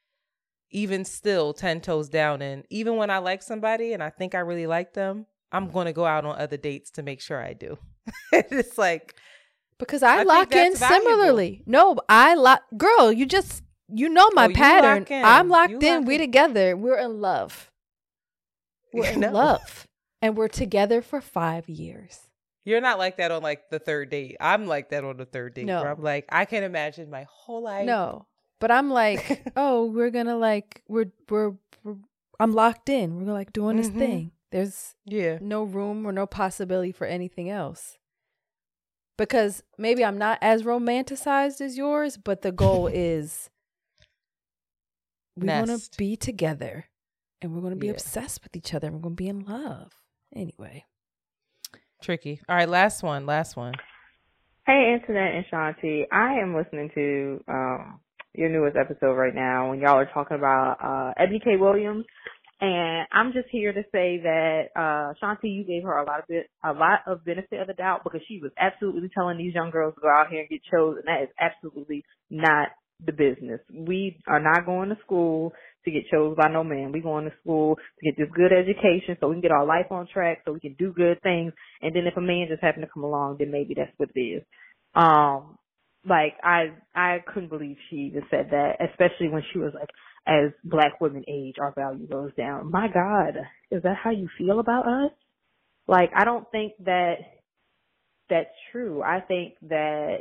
[0.71, 4.41] even still 10 toes down and even when I like somebody and I think I
[4.41, 7.55] really like them, I'm going to go out on other dates to make sure I
[7.55, 7.79] do.
[8.33, 9.15] it's like
[9.79, 11.11] because I, I lock in valuable.
[11.11, 11.63] similarly.
[11.67, 12.63] No, I lock.
[12.77, 15.07] Girl, you just you know my oh, pattern.
[15.09, 16.01] Lock I'm locked you in.
[16.01, 16.21] Lock we in.
[16.21, 16.77] together.
[16.77, 17.71] We're in love.
[18.93, 19.87] We're in love,
[20.21, 22.21] and we're together for five years.
[22.65, 24.37] You're not like that on like the third date.
[24.41, 25.67] I'm like that on the third date.
[25.67, 27.87] No, I'm like I can imagine my whole life.
[27.87, 28.27] No,
[28.61, 31.53] but I'm like, oh, we're gonna like we're we're,
[31.85, 31.97] we're
[32.41, 33.25] I'm locked in.
[33.25, 33.99] We're like doing mm-hmm.
[33.99, 34.33] this thing.
[34.51, 37.99] There's yeah no room or no possibility for anything else
[39.19, 43.51] because maybe I'm not as romanticized as yours, but the goal is
[45.37, 46.87] we want to be together
[47.43, 47.93] and we're going to be yeah.
[47.93, 49.93] obsessed with each other and we're going to be in love.
[50.35, 50.85] Anyway,
[52.03, 52.41] tricky.
[52.49, 53.75] All right, last one, last one.
[54.67, 56.03] Hey, Antoinette and Shanti.
[56.13, 58.01] I am listening to um
[58.35, 61.57] your newest episode right now when y'all are talking about uh Eboni K.
[61.57, 62.05] Williams.
[62.61, 66.27] And I'm just here to say that uh Shanti, you gave her a lot of
[66.29, 69.71] bit a lot of benefit of the doubt because she was absolutely telling these young
[69.71, 71.03] girls to go out here and get chosen.
[71.07, 72.69] That is absolutely not
[73.05, 73.61] the business.
[73.73, 75.53] We are not going to school
[75.85, 76.93] to get chosen by no man.
[76.93, 79.87] We going to school to get this good education so we can get our life
[79.91, 81.53] on track so we can do good things.
[81.81, 84.21] And then if a man just happened to come along, then maybe that's what it
[84.21, 84.43] is.
[84.95, 85.59] Um,
[86.09, 89.91] like I, I couldn't believe she even said that, especially when she was like,
[90.29, 92.71] as black women age, our value goes down.
[92.71, 93.39] My God,
[93.71, 95.13] is that how you feel about us?
[95.87, 97.15] Like, I don't think that
[98.29, 99.03] that's true.
[99.03, 100.19] I think that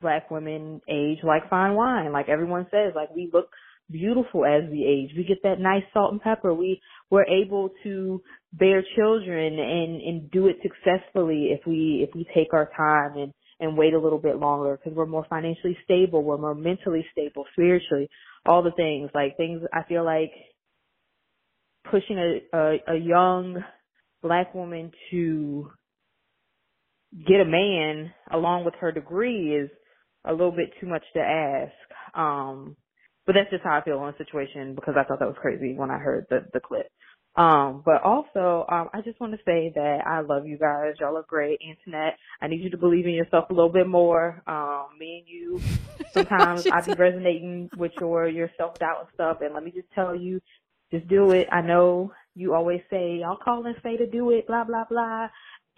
[0.00, 2.12] black women age like fine wine.
[2.12, 3.48] Like everyone says, like we look
[3.90, 5.16] beautiful as we age.
[5.16, 6.52] We get that nice salt and pepper.
[6.54, 6.80] We
[7.10, 12.52] we're able to bear children and and do it successfully if we if we take
[12.52, 16.38] our time and and wait a little bit longer because we're more financially stable, we're
[16.38, 18.08] more mentally stable, spiritually,
[18.46, 20.32] all the things like things I feel like
[21.90, 23.62] pushing a a, a young
[24.22, 25.70] black woman to
[27.26, 29.70] get a man along with her degree is
[30.24, 32.18] a little bit too much to ask.
[32.18, 32.76] Um,
[33.26, 35.74] but that's just how I feel on the situation because I thought that was crazy
[35.76, 36.86] when I heard the the clip.
[37.36, 40.94] Um, but also, um, I just want to say that I love you guys.
[41.00, 41.60] Y'all are great.
[41.60, 44.42] Internet, I need you to believe in yourself a little bit more.
[44.46, 45.60] Um, me and you,
[46.14, 49.38] sometimes I be resonating with your, your self-doubt and stuff.
[49.42, 50.40] And let me just tell you,
[50.92, 51.48] just do it.
[51.52, 55.28] I know you always say, I'll call and say to do it, blah, blah, blah.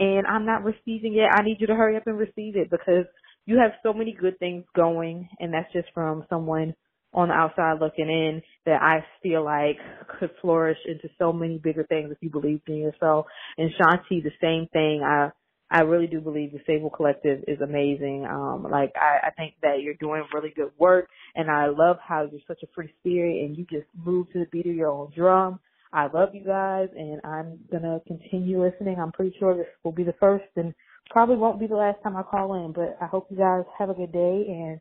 [0.01, 1.29] And I'm not receiving it.
[1.33, 3.07] I need you to hurry up and receive it because
[3.47, 5.29] you have so many good things going.
[5.41, 6.75] And that's just from someone
[7.15, 9.79] on the outside looking in that I feel like
[10.19, 13.27] could flourish into so many bigger things if you believed in yourself.
[13.57, 15.03] And Shanti, the same thing.
[15.03, 15.31] I
[15.71, 18.27] I really do believe the Sable Collective is amazing.
[18.29, 22.23] Um, like I, I think that you're doing really good work, and I love how
[22.31, 25.13] you're such a free spirit and you just move to the beat of your own
[25.15, 25.61] drum.
[25.93, 28.97] I love you guys, and I'm gonna continue listening.
[28.99, 30.75] I'm pretty sure this will be the first and
[31.11, 32.73] probably won't be the last time I call in.
[32.73, 34.81] But I hope you guys have a good day, and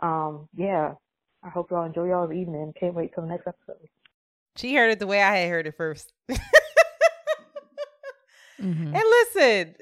[0.00, 0.94] um, yeah,
[1.44, 2.72] I hope y'all enjoy y'all's evening.
[2.78, 3.88] Can't wait till the next episode.
[4.56, 6.06] She heard it the way I had heard it 1st
[8.62, 8.94] Mm-hmm.
[8.94, 9.74] And listen,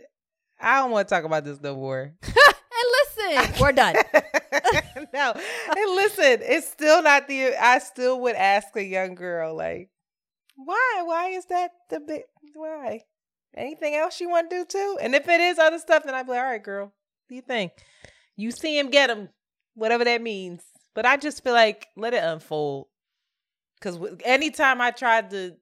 [0.60, 2.12] I don't want to talk about this no more.
[2.22, 3.94] and listen, we're done.
[5.14, 7.54] no, and listen, it's still not the.
[7.54, 9.90] I still would ask a young girl like,
[10.56, 11.02] why?
[11.04, 12.22] Why is that the big?
[12.54, 13.02] Why?
[13.54, 14.98] Anything else you want to do too?
[15.00, 16.92] And if it is other stuff, then I'd be like, all right, girl, what
[17.28, 17.72] do you think?
[18.36, 19.28] You see him, get him,
[19.74, 20.62] whatever that means.
[20.94, 22.86] But I just feel like let it unfold.
[23.76, 25.56] Because anytime I tried to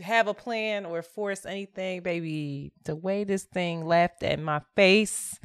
[0.00, 5.38] have a plan or force anything, baby, the way this thing laughed at my face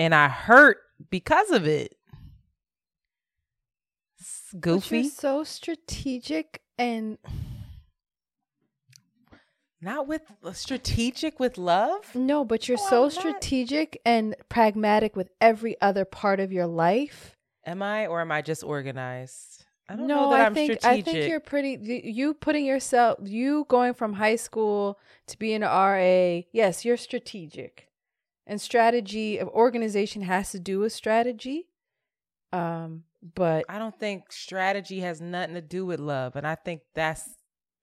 [0.00, 0.78] and I hurt
[1.10, 1.94] because of it.
[4.18, 5.00] It's goofy.
[5.00, 7.18] you're so strategic and
[9.80, 12.14] Not with uh, strategic with love.
[12.14, 17.36] no, but you're so strategic and pragmatic with every other part of your life.
[17.66, 19.64] Am I or am I just organized?
[19.88, 21.08] I don't no, know that I am think strategic.
[21.08, 22.02] I think you're pretty.
[22.04, 26.42] You putting yourself, you going from high school to being an RA.
[26.52, 27.88] Yes, you're strategic,
[28.46, 31.66] and strategy of organization has to do with strategy.
[32.52, 36.82] Um, but I don't think strategy has nothing to do with love, and I think
[36.94, 37.28] that's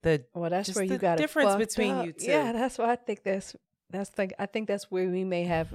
[0.02, 2.06] the well, that's where you got difference between up.
[2.06, 2.26] you two.
[2.26, 3.54] Yeah, that's why I think that's
[3.90, 5.74] that's like I think that's where we may have.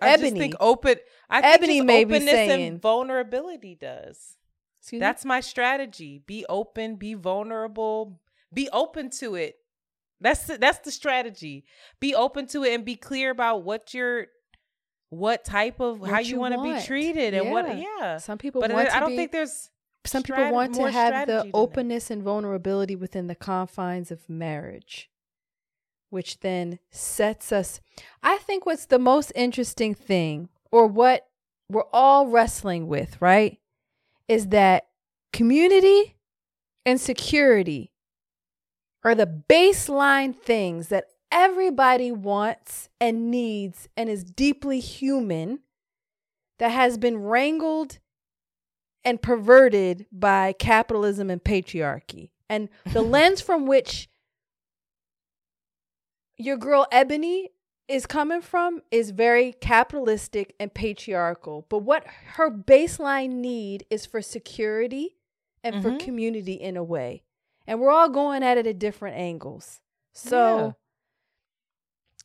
[0.00, 0.96] I Eboni, just think open.
[1.30, 4.36] I think Eboni just may openness saying- and vulnerability does.
[4.92, 4.98] me?
[4.98, 6.22] That's my strategy.
[6.26, 6.96] Be open.
[6.96, 8.20] Be vulnerable.
[8.52, 9.56] Be open to it.
[10.20, 11.64] That's the, that's the strategy.
[12.00, 14.26] Be open to it and be clear about what you're,
[15.10, 17.66] what type of how you, you want to be treated and what.
[17.78, 17.84] Yeah.
[18.00, 18.16] Yeah.
[18.18, 19.70] Some people but want I to don't be- think there's.
[20.04, 21.50] some people strat- want to have the than that.
[21.56, 25.10] openness and vulnerability within the confines of marriage
[26.14, 27.80] which then sets us
[28.22, 31.26] i think what's the most interesting thing or what
[31.68, 33.58] we're all wrestling with right
[34.28, 34.86] is that
[35.32, 36.16] community
[36.86, 37.92] and security
[39.04, 45.58] are the baseline things that everybody wants and needs and is deeply human
[46.58, 47.98] that has been wrangled
[49.04, 52.30] and perverted by capitalism and patriarchy.
[52.48, 54.08] And the lens from which
[56.36, 57.46] your girl Eboni
[57.86, 61.66] is coming from is very capitalistic and patriarchal.
[61.68, 62.04] But what
[62.34, 65.16] her baseline need is for security
[65.62, 66.00] and for Mhm.
[66.00, 67.22] community in a way.
[67.66, 69.80] And we're all going at it at different angles.
[70.12, 70.74] So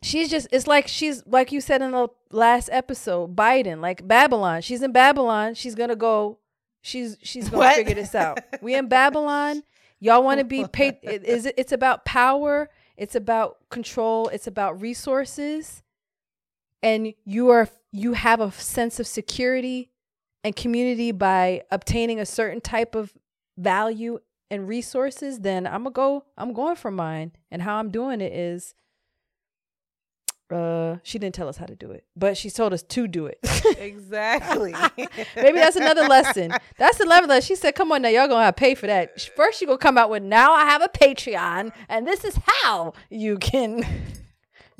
[0.01, 4.62] she's just it's like she's like you said in the last episode biden like babylon
[4.62, 6.39] she's in babylon she's gonna go
[6.82, 9.62] she's she's gonna figure this out we in babylon
[9.99, 12.70] y'all want to be paid is it it's about power
[13.00, 15.82] it's about control it's about resources
[16.84, 19.89] and you are you have a sense of security
[20.43, 23.14] and community by obtaining a certain type of
[23.58, 24.20] value
[24.52, 27.32] and resources then i'm gonna go i'm going for mine.
[27.50, 28.76] And how i'm doing it is
[30.52, 33.26] uh she didn't tell us how to do it but she told us to do
[33.28, 33.39] it.
[33.80, 34.74] Exactly.
[35.36, 36.52] maybe that's another lesson.
[36.78, 38.88] That's the level lesson she said come on now y'all gonna have to pay for
[38.88, 39.22] that.
[39.36, 42.93] First she gonna come out with now i have a patreon and this is how
[43.10, 43.84] you can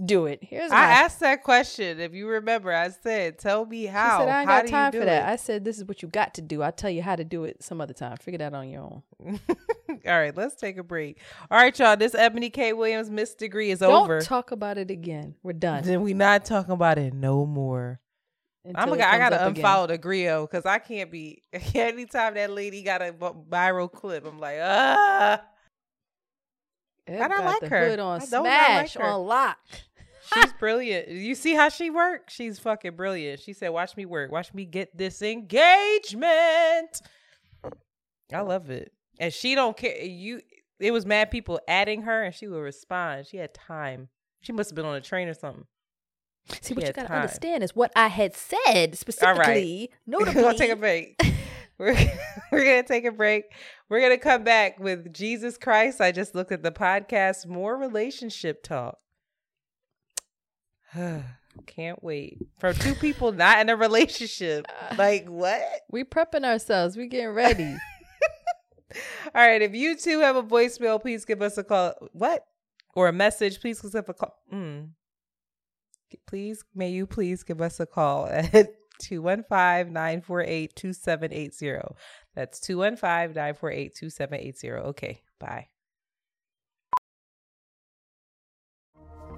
[0.06, 2.00] do it here's I my asked that question.
[2.00, 4.92] If you remember, I said, "Tell me how." She said, I ain't how got time
[4.94, 5.28] for that.
[5.28, 6.62] it?" I said, this is what you got to do.
[6.62, 8.18] I'll tell you how to do it some other time.
[8.18, 9.04] Figure that on your own.
[9.90, 11.20] All right, let's take a break.
[11.52, 11.98] All right, y'all.
[11.98, 12.74] This Eboni K.
[12.74, 14.20] Williams Miss Degree is over.
[14.20, 15.36] Don't talk about it again.
[15.44, 15.84] We're done.
[15.84, 18.00] Then we not talking about it no more.
[18.66, 19.64] Until I'm gonna, I gotta up again.
[19.64, 21.44] unfollow the Grio because I can't be.
[21.74, 25.42] Anytime that lady got a viral clip, I'm like, ah.
[27.08, 27.90] I don't like her.
[27.90, 29.04] Hood on I don't not like smash her.
[29.04, 29.58] on lock.
[30.34, 31.10] She's brilliant.
[31.10, 32.32] You see how she worked?
[32.32, 33.40] She's fucking brilliant.
[33.40, 34.32] She said, "Watch me work.
[34.32, 37.02] Watch me get this engagement."
[38.32, 39.98] I love it, and she don't care.
[40.04, 40.42] You,
[40.80, 43.28] it was mad people adding her, and she would respond.
[43.28, 44.10] She had time.
[44.42, 45.66] She must have been on a train or something.
[46.62, 47.22] See, what you gotta time.
[47.22, 48.96] understand is what I had said All right.
[48.96, 49.92] specifically.
[50.08, 51.20] We're Notably, gonna take a break.
[51.78, 51.96] We're,
[52.52, 53.46] we're gonna take a break.
[53.88, 56.02] We're gonna come back with Jesus Christ.
[56.02, 57.48] I just looked at the podcast.
[57.48, 58.98] More relationship talk.
[61.66, 62.38] Can't wait.
[62.60, 64.66] From two people not in a relationship.
[64.98, 65.62] Like what?
[65.92, 66.98] we prepping ourselves.
[66.98, 67.64] We getting ready.
[69.36, 69.62] All right.
[69.62, 71.94] If you two have a voicemail, please give us a call.
[72.14, 72.44] What?
[72.96, 74.36] Or a message, please give us a call.
[74.52, 74.90] Mm.
[76.28, 78.70] Please, may you please give us a call at
[79.04, 81.96] 215-948-2780.
[82.36, 84.86] That's 215-948-2780.
[84.86, 85.68] Okay, bye.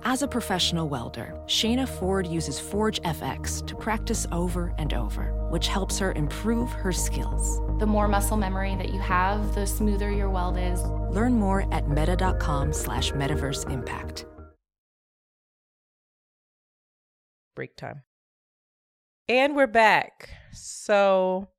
[0.03, 5.67] As a professional welder, Shayna Ford uses Forge FX to practice over and over, which
[5.67, 7.59] helps her improve her skills.
[7.79, 10.81] The more muscle memory that you have, the smoother your weld is.
[11.15, 14.25] Learn more at meta.com slash metaverse impact.
[17.53, 18.01] break time.
[19.27, 20.29] And we're back.
[20.51, 21.49] So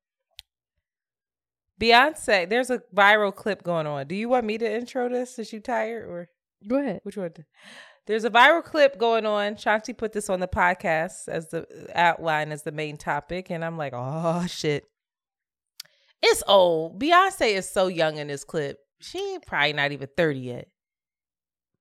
[1.79, 4.07] Beyonce, there's a viral clip going on.
[4.07, 5.39] Do you want me to intro this?
[5.39, 6.29] Is you tired or
[6.67, 6.99] Go ahead.
[7.03, 7.31] which one?
[8.05, 9.55] There's a viral clip going on.
[9.55, 13.77] Shanti put this on the podcast as the outline as the main topic, and I'm
[13.77, 14.85] like, oh shit.
[16.21, 17.01] It's old.
[17.01, 18.77] Beyonce is so young in this clip.
[18.99, 20.67] She probably not even 30 yet.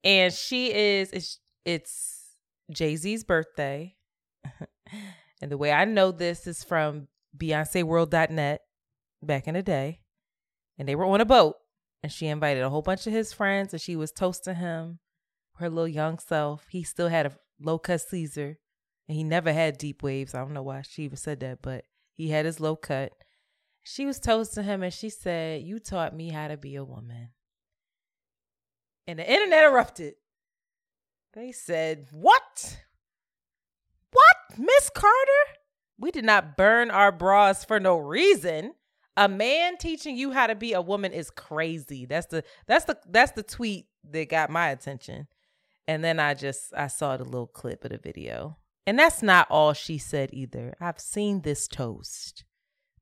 [0.02, 2.36] And she is it's it's
[2.72, 3.94] Jay-Z's birthday.
[5.40, 7.06] and the way I know this is from
[7.36, 8.60] BeyonceWorld.net
[9.22, 10.00] back in the day.
[10.78, 11.54] And they were on a boat.
[12.02, 14.98] And she invited a whole bunch of his friends and she was toasting him,
[15.54, 16.66] her little young self.
[16.70, 18.58] He still had a low cut Caesar.
[19.08, 20.34] And he never had deep waves.
[20.34, 21.84] I don't know why she even said that, but
[22.14, 23.12] he had his low cut.
[23.82, 27.30] She was toasting him and she said, You taught me how to be a woman.
[29.06, 30.14] And the internet erupted.
[31.34, 32.78] They said, What?
[34.12, 35.58] What, Miss Carter?
[35.98, 38.74] We did not burn our bras for no reason.
[39.16, 42.06] A man teaching you how to be a woman is crazy.
[42.06, 45.26] That's the that's the that's the tweet that got my attention.
[45.88, 48.58] And then I just I saw the little clip of the video.
[48.86, 50.74] And that's not all she said either.
[50.80, 52.44] I've seen this toast.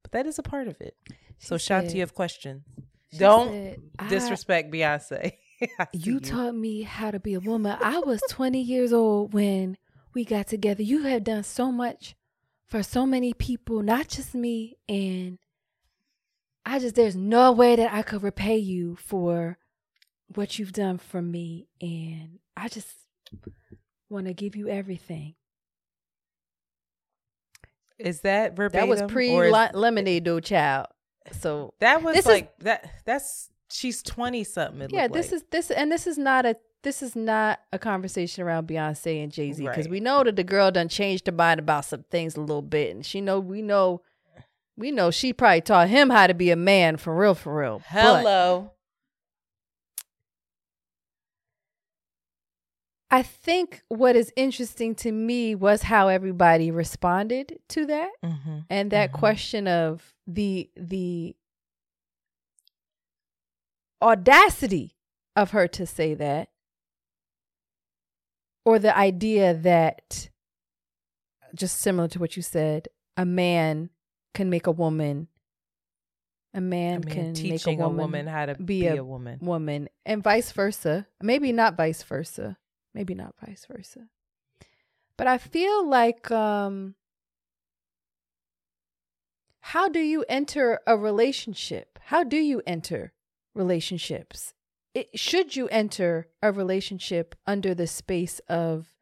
[0.02, 0.96] But that is a part of it.
[1.38, 2.62] so She Shanti, said- you have questions.
[3.18, 5.32] Don't said, "I- disrespect Beyonce.
[5.60, 7.76] See You taught me how to be a woman.
[7.80, 9.76] I was 20 years old when
[10.14, 10.82] we got together.
[10.82, 12.14] You have done so much
[12.66, 14.78] for so many people, not just me.
[14.88, 15.38] And
[16.64, 19.58] I just, there's no way that I could repay you for
[20.34, 21.66] what you've done for me.
[21.80, 22.88] And I just
[24.10, 25.34] want to give you everything.
[27.98, 28.88] Is that verbatim?
[28.88, 29.36] That was pre
[29.72, 30.86] lemonade, though, child.
[31.32, 32.90] So That was This is- like that.
[33.04, 34.88] That's she's twenty something.
[34.90, 38.66] yeah, this is this, and this is not a this is not a conversation around
[38.66, 39.90] Beyonce and Jay Z because Right.
[39.90, 42.94] we know that the girl done changed her mind about some things a little bit,
[42.94, 44.00] and she know we know
[44.78, 47.78] we know she probably taught him how to be a man for real, for real.
[47.92, 48.72] But hello.
[53.10, 58.58] I think what is interesting to me was how everybody responded to that, Mm-hmm.
[58.70, 61.34] and that question of the the
[64.02, 64.96] audacity
[65.36, 66.48] of her to say that
[68.64, 70.30] or the idea that
[71.54, 73.90] just similar to what you said, a man
[74.34, 75.28] can make a woman
[76.52, 78.96] a man, man can make a teaching a woman, woman how to be, be a,
[79.00, 79.38] a woman.
[79.40, 82.56] woman and vice versa maybe not vice versa
[82.94, 84.08] maybe not vice versa.
[85.16, 86.94] But i feel like um
[89.60, 91.98] how do you enter a relationship?
[92.06, 93.12] How do you enter
[93.54, 94.54] relationships?
[94.94, 98.92] It, should you enter a relationship under the space of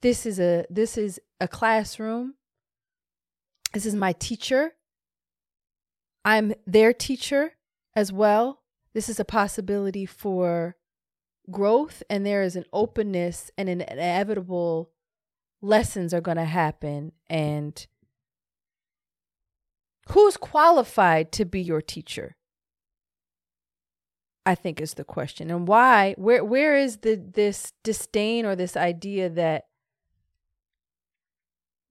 [0.00, 2.34] this is a this is a classroom?
[3.74, 4.72] This is my teacher.
[6.24, 7.52] I'm their teacher
[7.94, 8.62] as well.
[8.94, 10.76] This is a possibility for
[11.50, 14.90] growth and there is an openness and an inevitable
[15.62, 17.86] lessons are going to happen and
[20.10, 22.36] who's qualified to be your teacher?
[24.44, 25.50] I think is the question.
[25.50, 29.64] And why where where is the this disdain or this idea that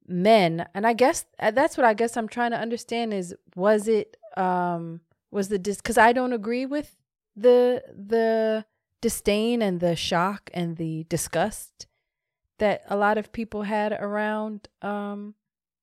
[0.07, 3.87] men and i guess uh, that's what i guess i'm trying to understand is was
[3.87, 5.01] it um
[5.31, 6.95] was the dis because i don't agree with
[7.35, 8.63] the the
[9.01, 11.87] disdain and the shock and the disgust
[12.57, 15.35] that a lot of people had around um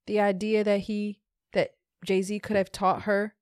[0.06, 1.20] the idea that he
[1.52, 3.34] that jay-z could have taught her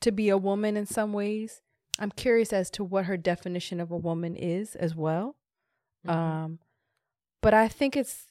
[0.00, 1.60] to be a woman in some ways
[1.98, 5.36] i'm curious as to what her definition of a woman is as well
[6.06, 6.58] um
[7.42, 8.26] but i think it's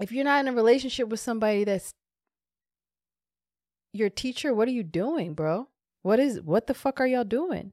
[0.00, 1.94] if you're not in a relationship with somebody that's
[3.96, 5.68] your teacher, what are you doing, bro?
[6.02, 7.72] What is what the fuck are y'all doing?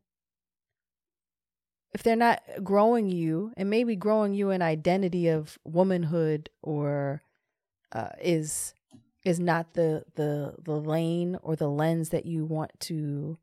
[1.94, 7.22] If they're not growing you and maybe growing you an identity of womanhood or
[7.92, 8.74] uh, is
[9.24, 13.38] is not the the the lane or the lens that you want to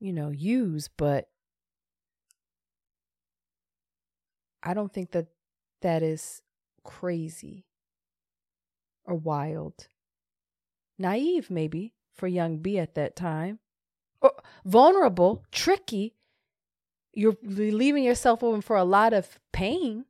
[0.00, 1.28] you know use but
[4.62, 5.26] I don't think that
[5.82, 6.42] that is
[6.84, 7.64] crazy
[9.04, 9.88] or wild.
[10.98, 13.60] Naive, maybe, for young B at that time.
[14.20, 14.32] Or
[14.64, 16.14] vulnerable, tricky.
[17.18, 20.04] You're leaving yourself open for a lot of pain.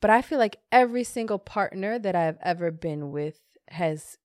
[0.00, 4.16] But I feel like every single partner that I've ever been with has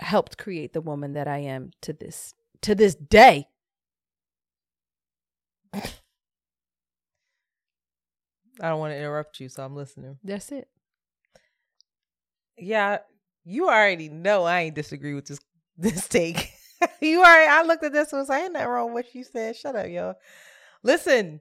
[0.00, 3.46] helped create the woman that I am to this to this day.
[5.72, 5.82] I
[8.60, 10.18] don't want to interrupt you, so I'm listening.
[10.24, 10.66] That's it.
[12.58, 12.98] Yeah,
[13.44, 15.38] you already know I ain't disagree with this
[15.78, 16.53] this take.
[17.00, 17.26] you are.
[17.48, 19.56] I looked at this and was like, ain't nothing wrong with what you said.
[19.56, 20.14] Shut up, y'all.
[20.82, 21.40] Listen,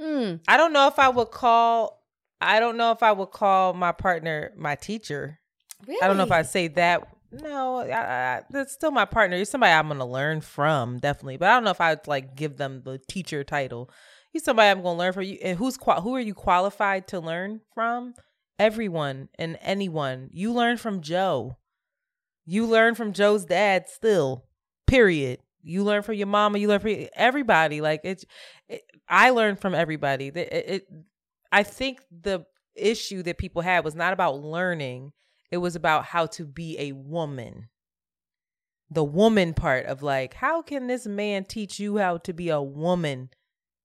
[0.00, 0.38] Mm.
[0.46, 2.04] I don't know if I would call
[2.40, 5.40] I don't know if I would call my partner my teacher.
[5.88, 6.00] Really?
[6.00, 7.08] I don't know if I'd say that.
[7.32, 9.34] No, I, I, that's still my partner.
[9.36, 11.36] You're somebody I'm gonna learn from, definitely.
[11.36, 13.90] But I don't know if I'd like give them the teacher title.
[14.30, 15.24] He's somebody I'm gonna learn from.
[15.24, 18.14] You and who's qual- who are you qualified to learn from?
[18.56, 20.30] Everyone and anyone.
[20.32, 21.56] You learn from Joe.
[22.46, 23.88] You learn from Joe's dad.
[23.88, 24.44] Still,
[24.88, 25.40] period.
[25.62, 26.58] You learn from your mama.
[26.58, 27.80] You learn from everybody.
[27.80, 28.24] Like it's.
[28.68, 30.28] It, I learned from everybody.
[30.28, 30.88] It, it.
[31.52, 35.12] I think the issue that people had was not about learning.
[35.50, 37.68] It was about how to be a woman.
[38.90, 42.62] The woman part of like, how can this man teach you how to be a
[42.62, 43.30] woman,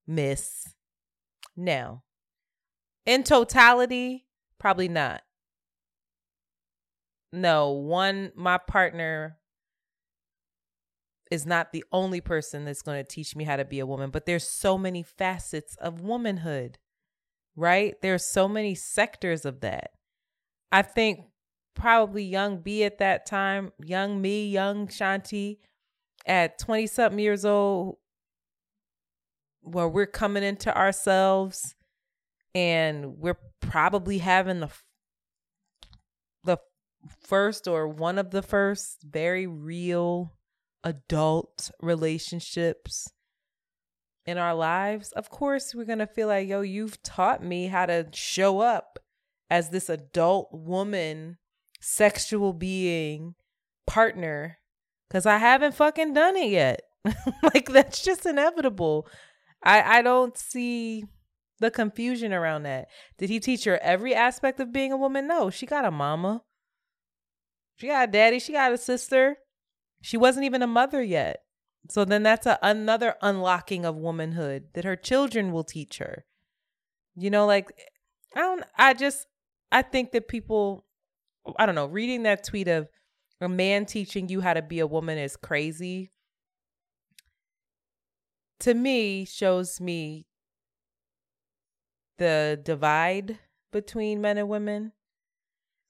[0.07, 0.73] miss?
[1.55, 2.03] Now,
[3.05, 4.25] in totality,
[4.59, 5.21] probably not.
[7.33, 9.37] No, one, my partner
[11.33, 14.11] is not the only person that's going to teach me how to be a woman,
[14.11, 16.77] but there's so many facets of womanhood,
[17.55, 17.95] right?
[18.03, 19.93] There's so many sectors of that.
[20.71, 21.21] I think
[21.73, 25.57] probably young B at that time, young me, young Shanti
[26.27, 27.97] at 20 something years old,
[29.61, 31.73] where we're coming into ourselves
[32.53, 34.69] and we're probably having the
[36.43, 36.57] the
[37.25, 40.31] first or one of the first very real
[40.83, 43.09] adult relationships
[44.25, 47.85] in our lives, of course, we're going to feel like, yo, you've taught me how
[47.85, 48.99] to show up
[49.49, 51.37] as this adult woman,
[51.81, 53.35] sexual being,
[53.85, 54.59] partner,
[55.09, 56.81] because I haven't fucking done it yet.
[57.53, 59.07] like, that's just inevitable.
[59.63, 61.03] I, I don't see
[61.59, 62.87] the confusion around that.
[63.17, 65.27] Did he teach her every aspect of being a woman?
[65.27, 66.43] No, she got a mama.
[67.75, 68.39] She got a daddy.
[68.39, 69.37] She got a sister.
[70.03, 71.43] She wasn't even a mother yet.
[71.89, 76.25] So then that's a, another unlocking of womanhood that her children will teach her.
[77.15, 77.71] You know, like
[78.35, 79.27] I don't I just
[79.71, 80.85] I think that people
[81.57, 82.89] I don't know, reading that tweet of
[83.39, 86.11] a man teaching you how to be a woman is crazy.
[88.59, 90.27] To me shows me
[92.17, 93.39] the divide
[93.71, 94.91] between men and women.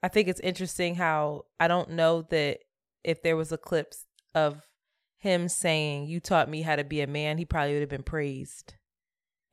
[0.04, 2.60] I think it's interesting how I don't know that
[3.04, 3.94] if there was a clip
[4.36, 4.62] of
[5.20, 8.04] him saying, You taught me how to be a man, he probably would have been
[8.04, 8.76] praised.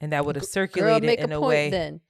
[0.00, 1.70] And that would have circulated Girl, in a a, point way.
[1.70, 2.00] then.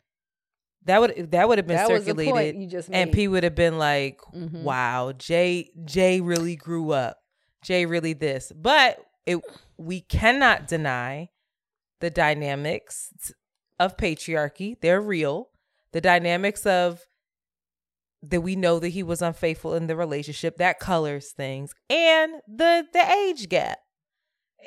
[0.85, 3.13] That would that would have been That was the point circulated, you just and.
[3.13, 4.63] P would have been like, Mhm.
[4.63, 7.23] "Wow, Jay Jay really grew up.
[7.63, 9.41] Jay really this." But it
[9.77, 11.29] we cannot deny
[12.01, 13.33] the dynamics
[13.79, 14.81] of patriarchy.
[14.81, 15.51] They're real.
[15.93, 17.05] The dynamics of
[18.23, 22.87] that we know that he was unfaithful in the relationship that colors things, and the
[22.93, 23.79] the age gap,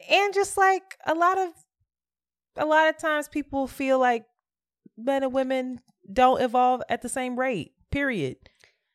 [0.09, 1.49] and just like a lot of
[2.55, 4.25] a lot of times people feel like
[4.97, 5.81] men and women
[6.11, 7.73] don't evolve at the same rate.
[7.91, 8.37] Period.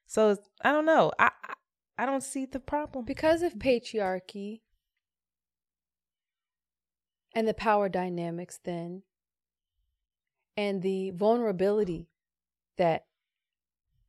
[0.06, 1.12] So I don't know.
[1.18, 1.54] I I,
[1.98, 4.60] I don't see the problem because of patriarchy
[7.34, 9.02] and the power dynamics then
[10.56, 12.08] and the vulnerability
[12.78, 13.04] that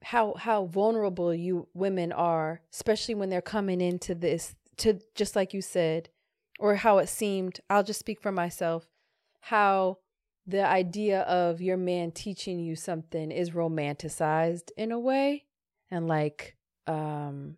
[0.03, 5.53] how how vulnerable you women are especially when they're coming into this to just like
[5.53, 6.09] you said
[6.57, 8.87] or how it seemed I'll just speak for myself
[9.41, 9.97] how
[10.47, 15.45] the idea of your man teaching you something is romanticized in a way
[15.91, 16.55] and like
[16.87, 17.57] um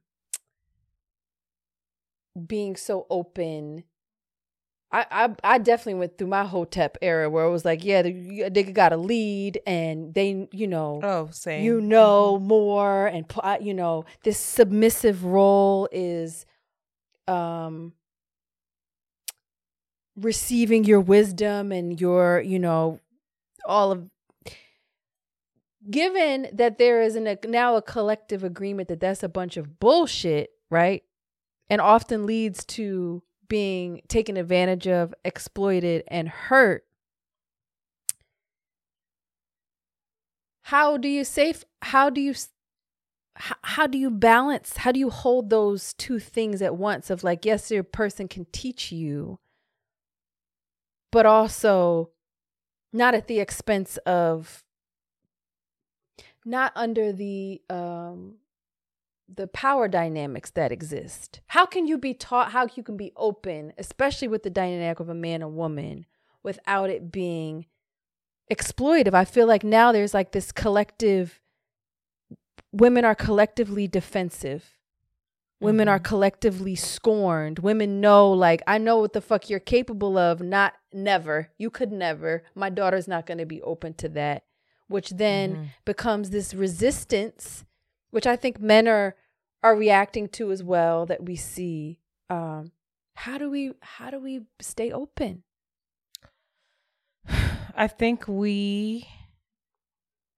[2.48, 3.84] being so open
[4.92, 8.50] I, I I definitely went through my hotep era where it was like, yeah, the,
[8.50, 11.64] they got a lead and they, you know, oh, same.
[11.64, 13.26] you know more, and
[13.62, 16.46] you know this submissive role is,
[17.28, 17.94] um,
[20.18, 23.00] receiving your wisdom and your, you know,
[23.66, 24.10] all of.
[25.90, 29.80] Given that there is an, a, now a collective agreement that that's a bunch of
[29.80, 31.02] bullshit, right,
[31.70, 36.86] and often leads to being taken advantage of, exploited, and hurt.
[40.62, 41.66] How do you safe?
[41.82, 42.34] How do you?
[43.36, 44.78] How, how do you balance?
[44.78, 47.10] How do you hold those two things at once?
[47.10, 49.38] Of like, yes, your person can teach you,
[51.12, 52.12] but also
[52.94, 54.64] not at the expense of,
[56.46, 58.36] not under the um
[59.34, 61.42] the power dynamics that exist.
[61.48, 65.10] How can you be taught how you can be open, especially with the dynamic of
[65.10, 66.06] a man and woman,
[66.44, 67.66] without it being
[68.52, 69.14] exploitive?
[69.14, 71.40] I feel like now there's like this collective
[72.72, 74.78] women are collectively defensive.
[75.60, 77.60] Women are collectively scorned.
[77.60, 80.42] Women know, like, I know what the fuck you're capable of.
[80.42, 81.50] Not never.
[81.60, 82.42] You could never.
[82.56, 84.44] My daughter's not going to be open to that,
[84.88, 85.66] which then Mhm.
[85.86, 87.64] becomes this resistance
[88.12, 89.16] which I think men are
[89.64, 92.00] are reacting to as well that we see.
[92.30, 92.72] Um,
[93.16, 95.44] how do we how do we stay open?
[97.76, 99.08] I think we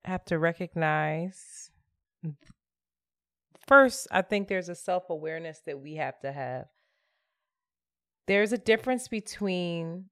[0.05, 1.71] have to recognize
[3.67, 6.65] first, I think there's a self awareness that we have to have.
[8.27, 10.05] There's a difference between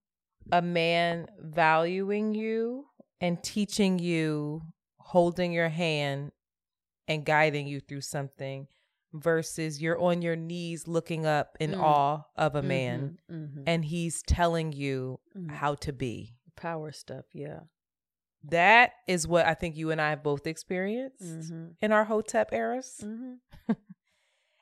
[0.52, 2.86] a man valuing you
[3.22, 4.64] and teaching you,
[4.98, 6.32] holding your hand
[7.08, 8.68] and guiding you through something
[9.14, 11.82] versus you're on your knees looking up in Mm.
[11.82, 13.64] awe of a man Mhm, mhm.
[13.68, 15.52] and he's telling you Mhm.
[15.52, 16.36] how to be.
[16.56, 17.62] Power stuff, yeah.
[18.44, 21.22] That is what I think you and I have both experienced
[21.52, 21.76] Mhm.
[21.82, 23.02] in our Hotep eras.
[23.04, 23.40] Mhm.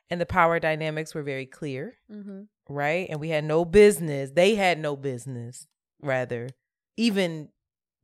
[0.09, 2.47] and the power dynamics were very clear, Mhm.
[2.67, 3.07] right?
[3.09, 4.31] And we had no business.
[4.31, 5.67] They had no business,
[6.01, 6.49] rather,
[6.97, 7.51] even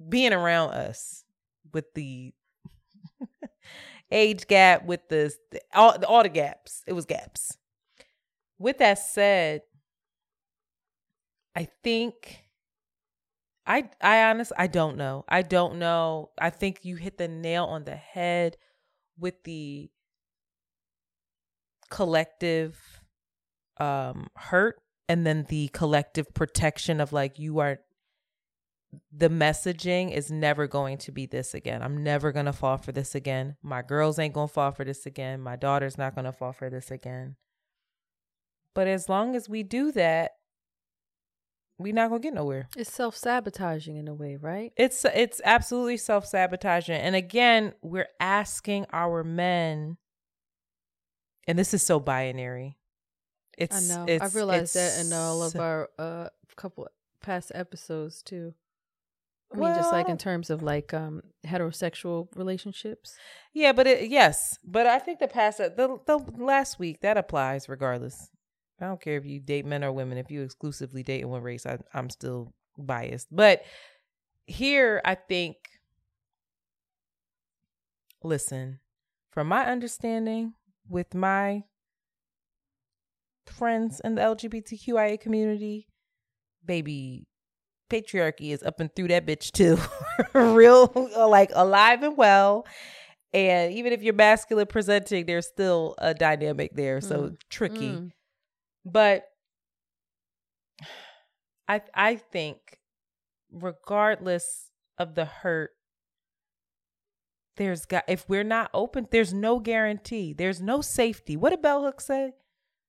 [0.09, 1.25] being around us
[1.73, 2.33] with the
[4.11, 5.33] age gap, with the
[5.73, 6.83] all, all the gaps.
[6.87, 7.57] It was gaps.
[8.57, 9.61] With that said,
[11.55, 12.45] I think
[13.65, 15.25] I I honestly I don't know.
[15.27, 16.31] I don't know.
[16.39, 18.57] I think you hit the nail on the head
[19.17, 19.89] with the
[21.89, 22.77] collective
[23.77, 27.79] um hurt and then the collective protection of like you are
[29.11, 31.81] the messaging is never going to be this again.
[31.81, 33.55] I'm never going to fall for this again.
[33.61, 35.41] My girls ain't going to fall for this again.
[35.41, 37.35] My daughter's not going to fall for this again.
[38.73, 40.31] But as long as we do that,
[41.77, 42.69] we're not going to get nowhere.
[42.77, 44.71] It's self sabotaging in a way, right?
[44.77, 46.95] It's it's absolutely self-sabotaging.
[46.95, 49.97] And again, we're asking our men
[51.47, 52.77] and this is so binary.
[53.57, 54.05] It's I know.
[54.07, 56.87] It's, I realized that in all of our uh couple
[57.21, 58.53] past episodes too.
[59.55, 63.15] I mean, just Well, like in terms of like um heterosexual relationships.
[63.53, 67.69] Yeah, but it, yes, but I think the past the the last week that applies
[67.69, 68.29] regardless.
[68.81, 70.17] I don't care if you date men or women.
[70.17, 73.27] If you exclusively date in one race, I, I'm still biased.
[73.31, 73.63] But
[74.45, 75.55] here, I think
[78.21, 78.79] listen,
[79.31, 80.53] from my understanding
[80.89, 81.63] with my
[83.45, 85.87] friends in the LGBTQIA community,
[86.65, 87.27] baby,
[87.89, 89.77] patriarchy is up and through that bitch too.
[90.33, 92.65] Real, like alive and well.
[93.33, 97.01] And even if you're masculine presenting, there's still a dynamic there.
[97.01, 97.37] So Mm.
[97.49, 97.89] tricky.
[97.91, 98.11] Mm.
[98.85, 99.25] But
[101.67, 102.79] I I think
[103.51, 105.71] regardless of the hurt
[107.57, 111.83] there's got if we're not open there's no guarantee there's no safety what did bell
[111.83, 112.33] hook say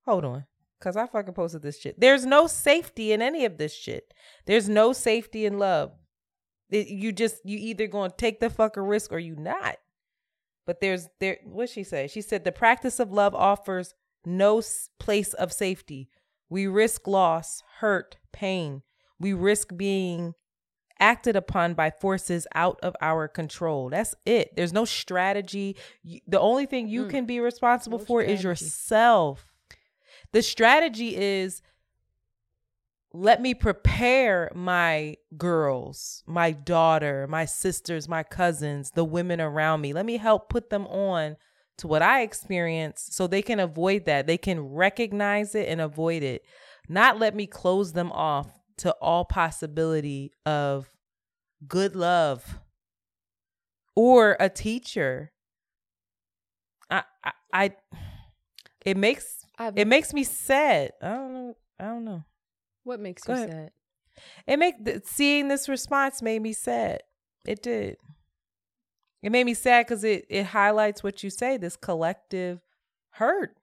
[0.05, 0.45] hold on
[0.79, 4.13] because i fucking posted this shit there's no safety in any of this shit
[4.47, 5.93] there's no safety in love
[6.71, 9.77] It- you just you either gonna take the fucking risk or you not
[10.67, 14.61] but there's there what she say she said the practice of love offers no
[14.99, 16.09] place of safety
[16.49, 18.83] we risk loss hurt pain
[19.19, 20.35] we risk being
[20.99, 23.91] acted upon by forces out of our control.
[23.91, 24.57] That's it.
[24.57, 25.77] There's no strategy.
[26.27, 27.11] The only thing you Mm.
[27.11, 29.53] can be responsible No for is yourself.
[30.33, 31.63] The strategy is
[33.13, 39.93] let me prepare my girls, my daughter, my sisters, my cousins, the women around me.
[39.93, 41.37] Let me help put them on
[41.79, 44.27] to what I experience so they can avoid that.
[44.27, 46.43] They can recognize it and avoid it.
[46.89, 48.49] Not let me close them off
[48.79, 50.91] to all possibility of
[51.67, 52.61] good love
[53.95, 55.33] or a teacher.
[56.91, 57.71] I I, I
[58.85, 60.93] it makes I've- it makes me sad.
[61.03, 61.57] I don't know.
[61.79, 62.25] I don't know.
[62.85, 63.51] What makes Go you ahead.
[63.51, 63.73] sad?
[64.47, 67.03] It make th- seeing this response made me sad.
[67.47, 67.97] It did.
[69.23, 71.57] It made me sad because it it highlights what you say.
[71.57, 72.61] This collective
[73.11, 73.57] hurt,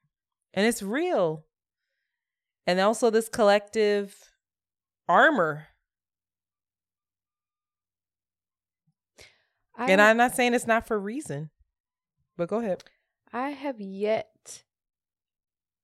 [0.54, 1.46] and it's real.
[2.68, 4.16] And also this collective
[5.08, 5.68] armor.
[9.76, 11.50] I, and I'm not saying it's not for reason,
[12.38, 12.84] but go ahead.
[13.32, 14.64] I have yet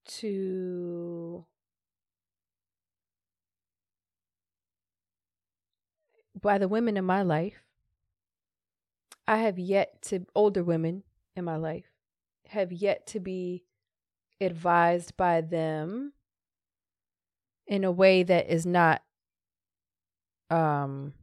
[0.09, 1.45] to
[6.41, 7.63] by the women in my life
[9.27, 11.03] I have yet to older women
[11.35, 11.85] in my life
[12.47, 13.63] have yet to be
[14.41, 16.13] advised by them
[17.67, 19.03] in a way that is not
[20.49, 21.13] um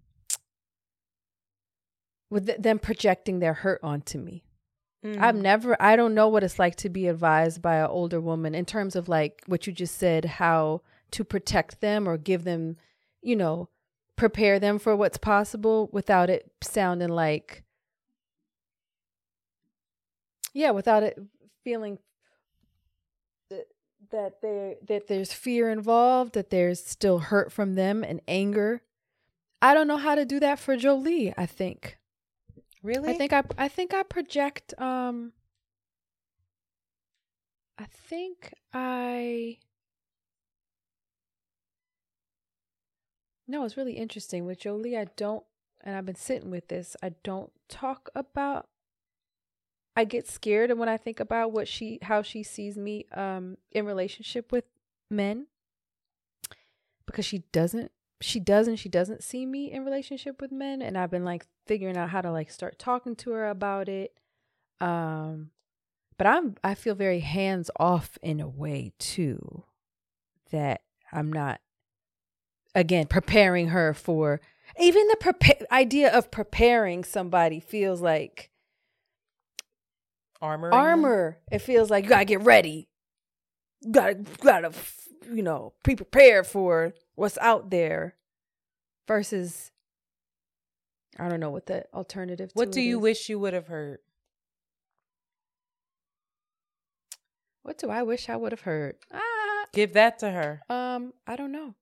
[2.31, 4.46] with them projecting their hurt onto me.
[5.19, 5.43] I've Mhm.
[5.43, 8.65] never I don't know what it's like to be advised by an older woman in
[8.65, 10.83] terms of like what you just said how
[11.13, 12.77] to protect them or give them,
[13.23, 13.69] you know,
[14.17, 17.63] prepare them for what's possible without it sounding like
[20.55, 21.19] yeah, without it
[21.65, 21.99] feeling
[23.51, 23.67] that
[24.11, 28.83] that there that there's fear involved, that there's still hurt from them and anger.
[29.61, 31.99] I don't know how to do that for Jolie, I think.
[32.87, 33.11] Really?
[33.11, 35.33] I think I I think I project um
[37.77, 39.59] I think I
[43.49, 44.97] No, it's really interesting with Jolie.
[44.97, 45.43] I don't
[45.83, 46.97] and I've been sitting with this.
[47.03, 48.69] I don't talk about
[49.97, 53.57] I get scared and when I think about what she how she sees me um
[53.73, 54.65] in relationship with
[55.11, 55.49] men
[57.05, 61.11] because she doesn't she doesn't she doesn't see me in relationship with men and I've
[61.11, 64.19] been like figuring out how to like start talking to her about it.
[64.81, 65.51] Um
[66.17, 69.65] but I'm I feel very hands off in a way too
[70.51, 71.61] that I'm not
[72.75, 74.41] again preparing her for
[74.79, 78.51] even the prepa- idea of preparing somebody feels like
[80.41, 80.73] armor.
[80.73, 81.39] armor.
[81.51, 82.89] It feels like you gotta get ready.
[83.83, 84.73] You gotta you gotta
[85.31, 88.15] you know be prepared for what's out there
[89.09, 89.73] versus
[91.19, 93.03] i don't know what the alternative What do you is.
[93.03, 93.99] wish you would have heard?
[97.63, 100.63] what do i wish i would have heard ah Give that to her.
[100.71, 101.75] um i don't know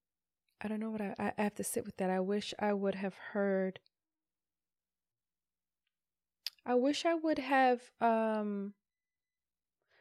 [0.62, 2.94] i don't know what I, I have to sit with that i wish i would
[2.96, 3.80] have heard
[6.64, 8.72] i wish i would have um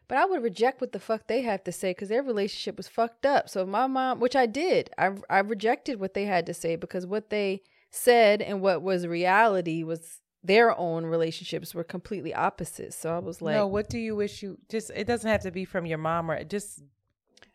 [0.08, 2.88] but I would reject what the fuck they have to say because their relationship was
[2.88, 3.50] fucked up.
[3.50, 6.76] So if my mom, which I did, I I rejected what they had to say
[6.76, 12.94] because what they said and what was reality was their own relationships were completely opposite.
[12.94, 15.52] So I was like, no, what do you wish you just it doesn't have to
[15.52, 16.82] be from your mom or just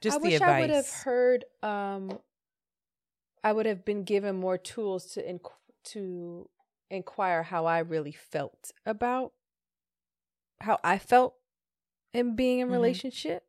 [0.01, 0.51] just I the wish advice.
[0.51, 1.45] I would have heard.
[1.63, 2.19] Um,
[3.45, 5.53] I would have been given more tools to inqu-
[5.85, 6.49] to
[6.91, 9.33] inquire how I really felt about
[10.61, 11.35] how I felt
[12.13, 12.73] in being in Mhm.
[12.73, 13.45] relationship.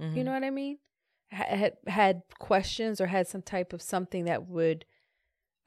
[0.00, 0.16] Mhm.
[0.16, 0.78] You know what I mean?
[1.32, 4.84] Ha- Had had questions or had some type of something that would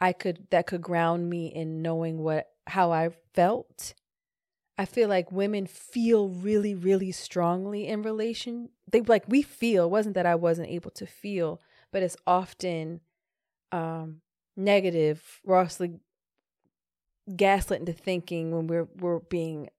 [0.02, 3.94] I could that could ground me in knowing what how I felt.
[4.78, 8.70] I feel like women feel really, really strongly in relation.
[8.90, 9.86] They like we feel.
[9.86, 11.60] It wasn't that I wasn't able to feel,
[11.92, 13.02] but it's often
[13.74, 14.22] um
[14.56, 15.42] negative.
[15.44, 16.00] We're also
[17.36, 19.70] gaslit into thinking when we're we're being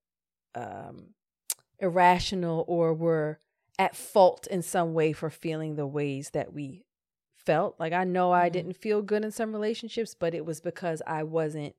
[0.54, 1.14] um
[1.80, 3.38] irrational or we're
[3.78, 6.84] at fault in some way for feeling the ways that we
[7.34, 7.78] felt.
[7.80, 8.52] Like I know I Mhm.
[8.52, 11.74] didn't feel good in some relationships, but it was because I wasn't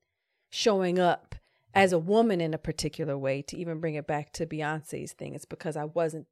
[0.50, 1.36] showing up
[1.74, 5.36] as a woman in a particular way to even bring it back to Beyonce's thing.
[5.36, 6.28] It's because I wasn't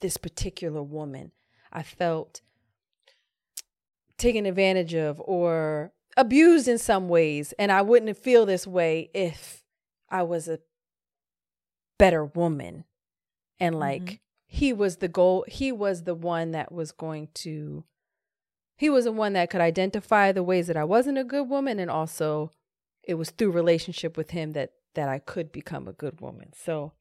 [0.00, 1.32] this particular woman.
[1.72, 2.40] I felt
[4.16, 7.52] taken advantage of or abused in some ways.
[7.58, 9.64] And I wouldn't feel this way if
[10.08, 10.60] I was a
[11.98, 12.84] better woman.
[13.60, 14.14] And like mm-hmm.
[14.46, 17.84] he was the goal, he was the one that was going to,
[18.76, 21.78] he was the one that could identify the ways that I wasn't a good woman.
[21.78, 22.50] And also
[23.02, 26.52] it was through relationship with him that that I could become a good woman.
[26.54, 26.92] So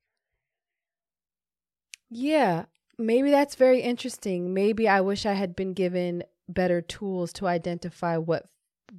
[2.10, 2.66] yeah,
[2.98, 4.54] maybe that's very interesting.
[4.54, 8.48] Maybe I wish I had been given better tools to identify what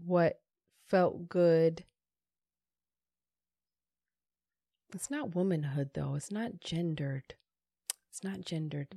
[0.04, 0.40] what
[0.86, 1.84] felt good.
[4.94, 6.14] It's not womanhood though.
[6.14, 7.34] It's not gendered.
[8.10, 8.88] It's not gendered.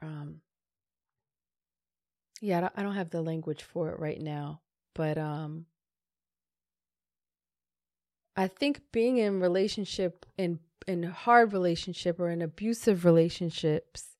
[0.00, 0.40] Um
[2.40, 4.62] Yeah, I don't, have the language for it right now,
[4.94, 5.66] but um
[8.36, 14.16] I think being in relationship in in hard relationship or in abusive relationships,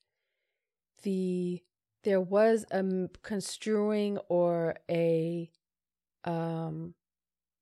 [1.03, 1.63] the
[2.05, 5.51] there was a construing or a
[6.25, 6.95] um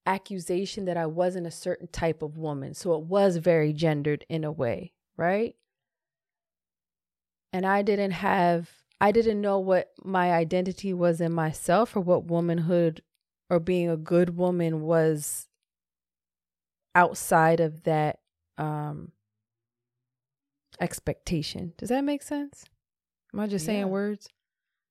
[0.06, 2.74] accusation that I wasn't a certain type of woman.
[2.74, 5.54] So it was very gendered in a way, right?
[7.52, 8.70] And I didn't have
[9.00, 13.02] I didn't know what my identity was in myself or what womanhood
[13.48, 15.48] or being a good woman was
[16.94, 18.20] outside of that
[18.58, 19.12] um
[20.80, 21.72] expectation.
[21.76, 22.64] Does that make sense?
[23.32, 24.28] Am I just saying words?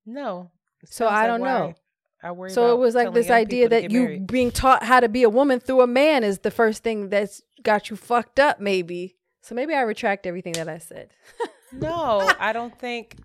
[0.06, 0.52] No.
[0.86, 1.74] So I don't why know.
[2.22, 4.28] I worry So it was like this idea that you married.
[4.28, 7.42] being taught how to be a woman through a man is the first thing that's
[7.64, 9.16] got you fucked up, maybe.
[9.42, 11.10] So maybe I retract everything that I said.
[11.72, 13.18] No, I don't think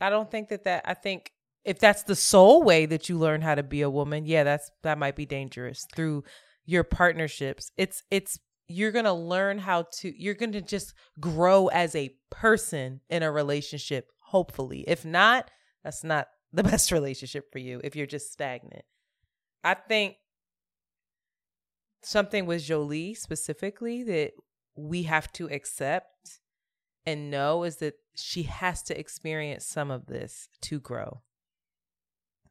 [0.00, 1.32] I don't think that that I think
[1.66, 4.70] if that's the sole way that you learn how to be a woman, yeah, that's
[4.82, 6.24] that might be dangerous through
[6.64, 7.70] your partnerships.
[7.76, 8.38] It's it's
[8.68, 13.22] you're going to learn how to you're going to just grow as a person in
[13.22, 14.84] a relationship hopefully.
[14.88, 15.50] If not,
[15.84, 18.84] that's not the best relationship for you if you're just stagnant.
[19.62, 20.16] I think
[22.02, 24.32] something with Jolie specifically that
[24.76, 26.40] we have to accept
[27.06, 31.20] and know is that she has to experience some of this to grow.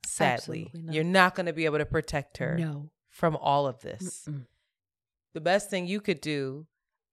[0.06, 0.94] Sadly, not.
[0.94, 2.90] you're not going to be able to protect her No.
[3.10, 4.26] from all of this.
[4.28, 4.46] Mm-mm.
[5.34, 6.66] The best thing you could do,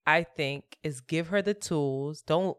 [0.07, 2.23] I think, is give her the tools.
[2.23, 2.57] Don't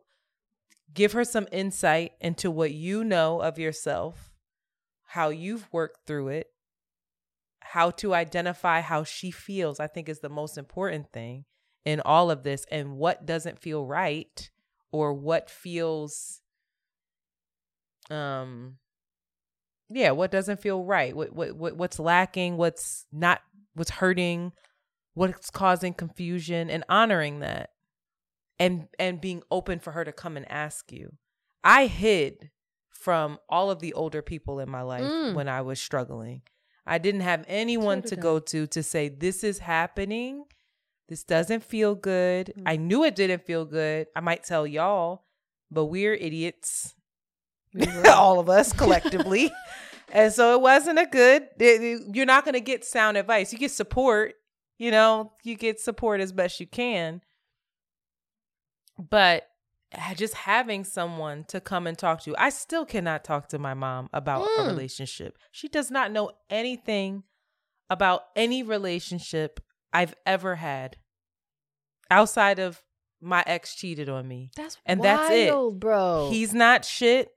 [0.93, 4.31] give her some insight into what you know of yourself,
[5.05, 6.47] how you've worked through it,
[7.59, 11.45] how to identify how she feels, I think is the most important thing
[11.85, 14.49] in all of this and what doesn't feel right
[14.91, 16.41] or what feels
[18.09, 18.77] um
[19.89, 23.41] yeah, what doesn't feel right, what what, what what's lacking, what's not
[23.73, 24.51] what's hurting,
[25.13, 27.69] what's causing confusion and honoring that
[28.59, 31.13] and and being open for her to come and ask you.
[31.63, 32.51] I hid
[32.91, 35.33] from all of the older people in my life Mm.
[35.35, 36.41] when I was struggling.
[36.85, 40.45] I didn't have anyone to go to to say this is happening.
[41.09, 42.47] This doesn't feel good.
[42.47, 42.67] Mm-hmm.
[42.67, 44.07] I knew it didn't feel good.
[44.15, 45.23] I might tell y'all,
[45.71, 46.95] but we're idiots.
[48.07, 49.51] all of us collectively.
[50.11, 53.51] and so it wasn't a good it- it- you're not going to get sound advice.
[53.53, 54.33] You get support,
[54.77, 57.21] you know, you get support as best you can.
[58.97, 59.47] But
[60.15, 62.35] just having someone to come and talk to.
[62.37, 64.67] I still cannot talk to my mom about a Mm.
[64.67, 65.37] relationship.
[65.51, 67.23] She does not know anything
[67.89, 69.61] about any relationship
[69.93, 70.97] I've ever had
[72.11, 72.83] outside of
[73.21, 74.51] my ex cheated on me.
[74.55, 75.51] That's and that's it.
[75.53, 76.29] wild, bro.
[76.29, 77.31] He's not shit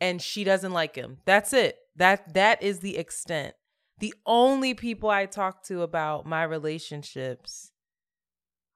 [0.00, 1.18] and she doesn't like him.
[1.24, 1.78] That's it.
[1.96, 3.54] That that is the extent.
[3.98, 7.72] The only people I talk to about my relationships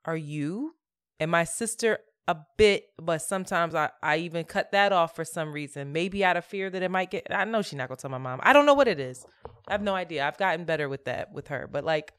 [0.05, 0.75] are you
[1.21, 5.53] and my sister a bit, but sometimes I, I even cut that off for some
[5.53, 5.93] reason.
[5.93, 8.19] Maybe out of fear that it might get I know she's not gonna tell my
[8.19, 8.41] mom.
[8.43, 9.27] I don't know what it is.
[9.67, 10.27] I have no idea.
[10.27, 11.69] I've gotten better with that with her.
[11.71, 12.13] But like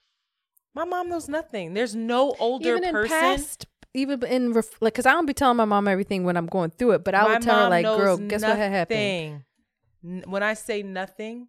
[0.76, 1.74] my mom knows nothing.
[1.74, 3.18] There's no older even in person.
[3.18, 6.47] past, even in ref- like, cause I don't be telling my mom everything when I'm
[6.47, 9.43] going through it, but I would tell her like, "Girl, guess what happened?"
[10.04, 11.47] N- When I say nothing,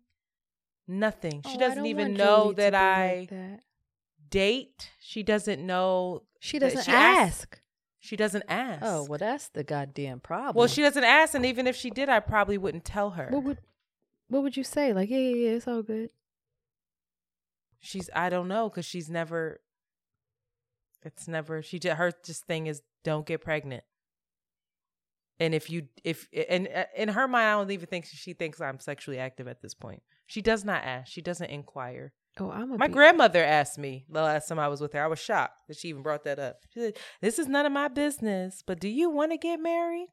[0.86, 1.42] nothing.
[1.46, 3.60] She Oh, I doesn't even know Julie that I like that.
[4.28, 4.90] date.
[5.00, 6.22] She doesn't know.
[6.40, 7.60] She doesn't she asks- ask.
[8.04, 8.82] She doesn't ask.
[8.82, 10.56] Oh well, that's the goddamn problem.
[10.56, 13.28] Well, she doesn't ask, and even if she did, I probably wouldn't tell her.
[13.30, 13.58] What would
[14.28, 14.92] What would you say?
[14.92, 16.10] Like, yeah, yeah, yeah, it's all good.
[17.80, 19.62] She's I don't know because she's never.
[21.02, 23.84] It's never she just her just thing is don't get pregnant.
[25.40, 28.60] And if you if and uh, in her mind, I don't even think she thinks
[28.60, 30.02] I'm sexually active at this point.
[30.26, 31.10] She does not ask.
[31.10, 32.12] She doesn't inquire.
[32.38, 35.02] Oh, I'm a My grandmother asked me the last time I was with her.
[35.02, 36.56] I was shocked that she even brought that up.
[36.72, 40.08] She said, "This is none of my business, but do you want to get married?"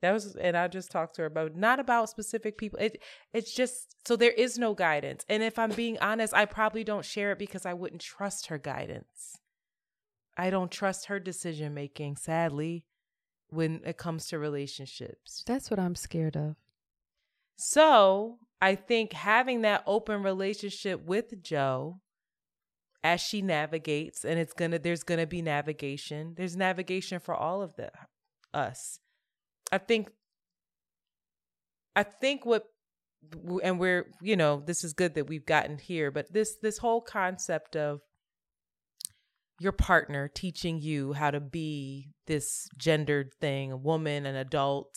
[0.00, 2.78] That was, and I just talked to her about not about specific people.
[2.78, 3.02] It,
[3.32, 5.24] it's just so there is no guidance.
[5.28, 8.58] And if I'm being honest, I probably don't share it because I wouldn't trust her
[8.58, 9.38] guidance.
[10.36, 12.16] I don't trust her decision making.
[12.16, 12.84] Sadly,
[13.48, 16.54] when it comes to relationships, That's what I'm scared of.
[17.56, 22.00] so I think having that open relationship with Joe
[23.04, 26.34] as she navigates, and it's gonna there's gonna be navigation.
[26.36, 27.90] There's navigation for all of the
[28.52, 28.98] us.
[29.70, 30.10] I think
[31.94, 32.64] I think what
[33.62, 37.00] and we're you know this is good that we've gotten here but this this whole
[37.00, 38.00] concept of
[39.58, 44.94] your partner teaching you how to be this gendered thing a woman an adult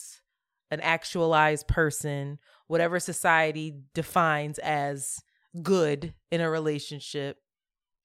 [0.72, 5.20] an actualized person whatever society defines as
[5.62, 7.36] good in a relationship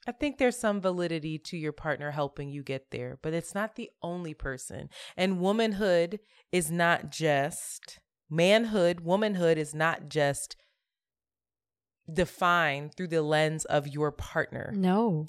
[0.08, 3.76] I think there's some validity to your partner helping you get there, but it's not
[3.76, 4.90] the only person.
[5.18, 8.00] And womanhood is not just
[8.30, 10.56] manhood, womanhood is not just
[12.12, 14.72] defined through the lens of your partner.
[14.74, 15.26] No.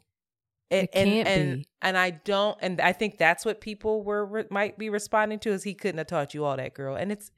[0.70, 1.68] And, It can't and, and, be.
[1.80, 5.50] and I don't, and I think that's what people were re- might be responding to
[5.50, 6.94] is he couldn't have taught you all that, girl.
[6.94, 7.30] And it's,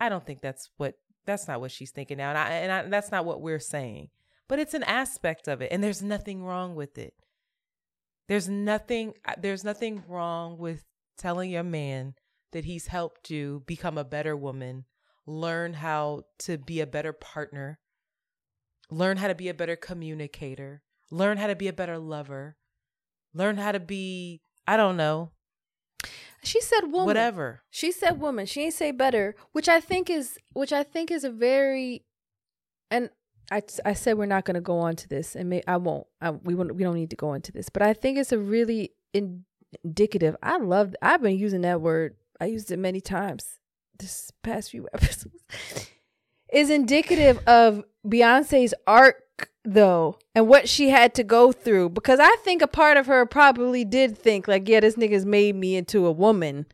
[0.00, 2.82] I don't think that's what that's not what she's thinking now, and I and I,
[2.88, 4.08] that's not what we're saying.
[4.48, 7.14] But it's an aspect of it, and there's nothing wrong with it.
[8.28, 9.14] There's nothing.
[9.38, 10.84] There's nothing wrong with
[11.16, 12.14] telling your man
[12.50, 14.84] that he's helped you become a better woman,
[15.26, 17.78] learn how to be a better partner,
[18.90, 22.56] learn how to be a better communicator, learn how to be a better lover,
[23.34, 24.40] learn how to be.
[24.66, 25.30] I don't know.
[26.42, 27.06] She said woman.
[27.06, 27.62] Whatever.
[27.70, 28.46] She said woman.
[28.46, 32.04] She ain't say better, which I think is which I think is a very
[32.90, 33.10] and
[33.50, 36.06] I, I said we're not going to go on to this and may, I won't.
[36.20, 38.38] I, we won't we don't need to go into this, but I think it's a
[38.38, 39.44] really in,
[39.84, 40.36] indicative.
[40.42, 42.16] I love I've been using that word.
[42.40, 43.58] I used it many times
[43.98, 45.44] this past few episodes.
[46.52, 48.74] is indicative of Beyonce's
[49.64, 53.24] though and what she had to go through because I think a part of her
[53.26, 56.66] probably did think like yeah this nigga's made me into a woman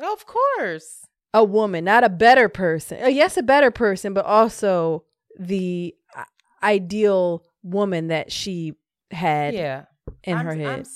[0.00, 1.06] Of course.
[1.34, 5.04] a woman not a better person uh, yes a better person but also
[5.38, 6.24] the uh,
[6.62, 8.74] ideal woman that she
[9.10, 9.84] had Yeah.
[10.24, 10.86] in I'm- her I'm head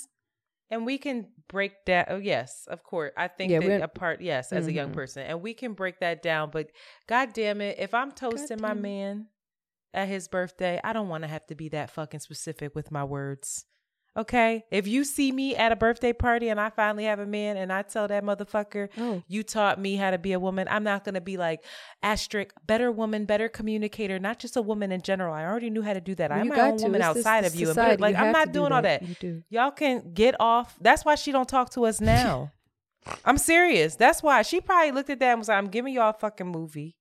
[0.71, 2.07] and we can break that.
[2.09, 3.11] Oh, yes, of course.
[3.15, 4.93] I think Yeah, that a part, yes, as a young Mhm.
[4.93, 6.49] person, and we can break that down.
[6.49, 6.71] But
[7.05, 9.27] God damn it, if I'm toasting my man
[9.93, 13.03] at his birthday, I don't want to have to be that fucking specific with my
[13.03, 13.65] words.
[14.15, 17.57] Okay, if you see me at a birthday party and I finally have a man
[17.57, 19.23] and I tell that motherfucker, Oh.
[19.27, 21.63] you taught me how to be a woman, I'm not gonna be like
[22.03, 25.33] asterisk better woman, better communicator, not just a woman in general.
[25.33, 26.29] I already knew how to do that.
[26.29, 26.83] Well, I'm my own to.
[26.83, 27.65] woman It's outside of you.
[27.65, 27.99] Society.
[28.01, 29.01] like You I'm not to do doing all that.
[29.01, 29.09] that.
[29.09, 29.43] You do.
[29.49, 30.75] Y'all can get off.
[30.79, 32.51] That's why she don't talk to us now.
[33.25, 33.95] I'm serious.
[33.95, 36.47] That's why she probably looked at that and was like, "I'm giving y'all a fucking
[36.47, 36.95] movie,"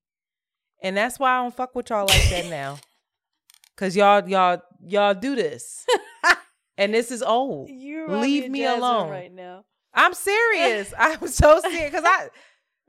[0.83, 2.79] and that's why I don't fuck with y'all like that now.
[3.77, 5.87] Cause y'all, y'all, y'all do this,
[6.79, 7.71] and this is old.
[7.71, 9.09] You're Leave me alone.
[9.11, 9.65] right now.
[9.95, 10.93] I'm serious.
[10.99, 11.91] I'm so serious.
[11.93, 12.29] Cause I,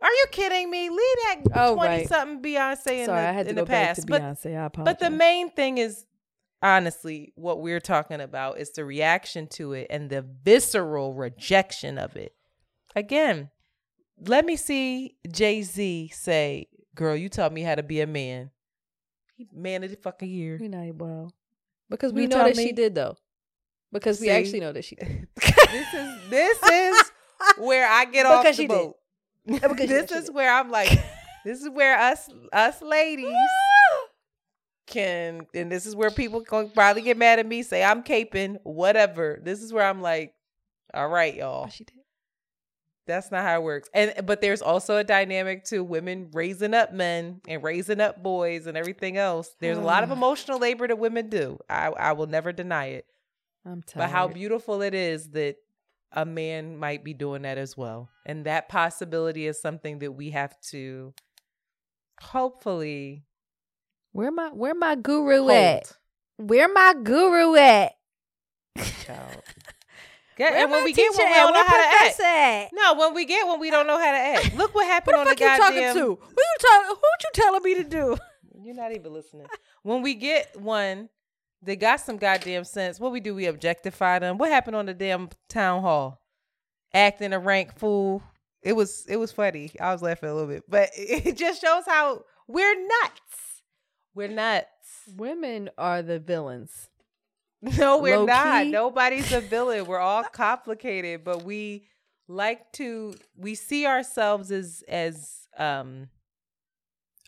[0.01, 0.89] are you kidding me?
[0.89, 2.07] Leave that Oh, twenty right.
[2.09, 4.01] something Beyonce in Sorry, the, I had to in go the back past.
[4.01, 4.57] to but Beyonce.
[4.57, 4.93] I apologize.
[4.93, 6.05] but the main thing is
[6.61, 12.15] honestly what we're talking about is the reaction to it and the visceral rejection of
[12.15, 12.33] it.
[12.95, 13.49] Again,
[14.27, 18.51] let me see Jay-Z say, "Girl, you taught me how to be a man."
[19.51, 20.57] Man of the fucking year.
[20.59, 21.33] we not well
[21.89, 23.17] because we You know tell that she did though.
[23.91, 25.27] Because we actually know that she did.
[25.35, 27.11] this is this is
[27.57, 28.69] where I get off the she did.
[28.69, 28.97] boat.
[29.45, 30.23] Because she this did.
[30.23, 30.89] is where I'm like,
[31.43, 33.35] this is where us us ladies
[34.87, 38.57] can, and this is where people can probably get mad at me, say I'm caping,
[38.63, 39.39] whatever.
[39.43, 40.33] This is where I'm like,
[40.93, 41.65] all right, y'all.
[41.67, 41.95] Oh, she did.
[43.06, 43.89] That's not how it works.
[43.93, 48.66] And but there's also a dynamic to women raising up men and raising up boys
[48.68, 49.56] and everything else.
[49.60, 51.60] There's a lot of emotional labor that women do.
[51.70, 53.06] I I will never deny it.
[53.66, 54.04] I'm tired.
[54.04, 55.58] But how beautiful it is that
[56.12, 58.10] a man might be doing that as well.
[58.26, 61.14] And that possibility is something that we have to
[62.22, 63.24] hopefully
[64.12, 65.51] Where my where my guru hold.
[65.51, 65.91] at?
[66.38, 67.93] Where my guru at?
[69.06, 69.41] Child.
[70.36, 72.19] Get- Where and when we get one, we don't know how to act.
[72.19, 72.69] at?
[72.73, 74.55] No, when we get one, we don't know how to act.
[74.55, 75.95] Look what happened Who on the the fuck you goddamn.
[75.95, 76.21] talking to?
[76.23, 76.88] Who you talking?
[76.89, 78.17] Who you telling me to do?
[78.63, 79.47] You're not even listening.
[79.84, 81.09] When we get one,
[81.61, 82.99] they got some goddamn sense.
[82.99, 83.36] What we do?
[83.36, 84.38] We objectify them.
[84.38, 86.21] What happened on the damn town hall?
[86.93, 88.23] Acting a rank fool.
[88.61, 89.71] It was it was funny.
[89.79, 93.61] I was laughing a little bit, but it just shows how we're nuts.
[94.15, 94.67] We're nuts.
[95.17, 96.89] Women are the villains.
[97.78, 98.64] No, we're Low not.
[98.64, 98.72] key.
[98.72, 99.86] Nobody's a villain.
[99.86, 101.88] We're all complicated, but we
[102.28, 106.09] like to we see ourselves as as um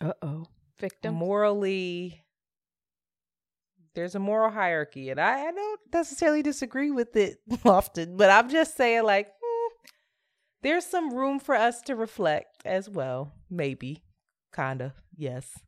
[0.00, 0.46] Uh oh.
[0.78, 1.14] Victim.
[1.14, 2.22] morally
[3.94, 8.50] there's a moral hierarchy and I, I don't necessarily disagree with it often but i'm
[8.50, 9.72] just saying like hmm,
[10.62, 14.02] there's some room for us to reflect as well maybe
[14.54, 15.58] kinda yes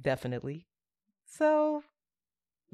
[0.00, 0.66] definitely
[1.26, 1.84] so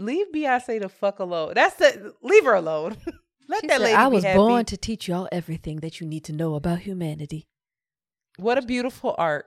[0.01, 2.96] leave beyonce the fuck alone that's the leave her alone
[3.48, 4.36] let She that said, lady I was happy.
[4.38, 7.46] born to teach y'all everything that you need to know about humanity.
[8.38, 9.46] what a beautiful art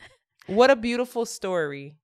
[0.46, 1.96] what a beautiful story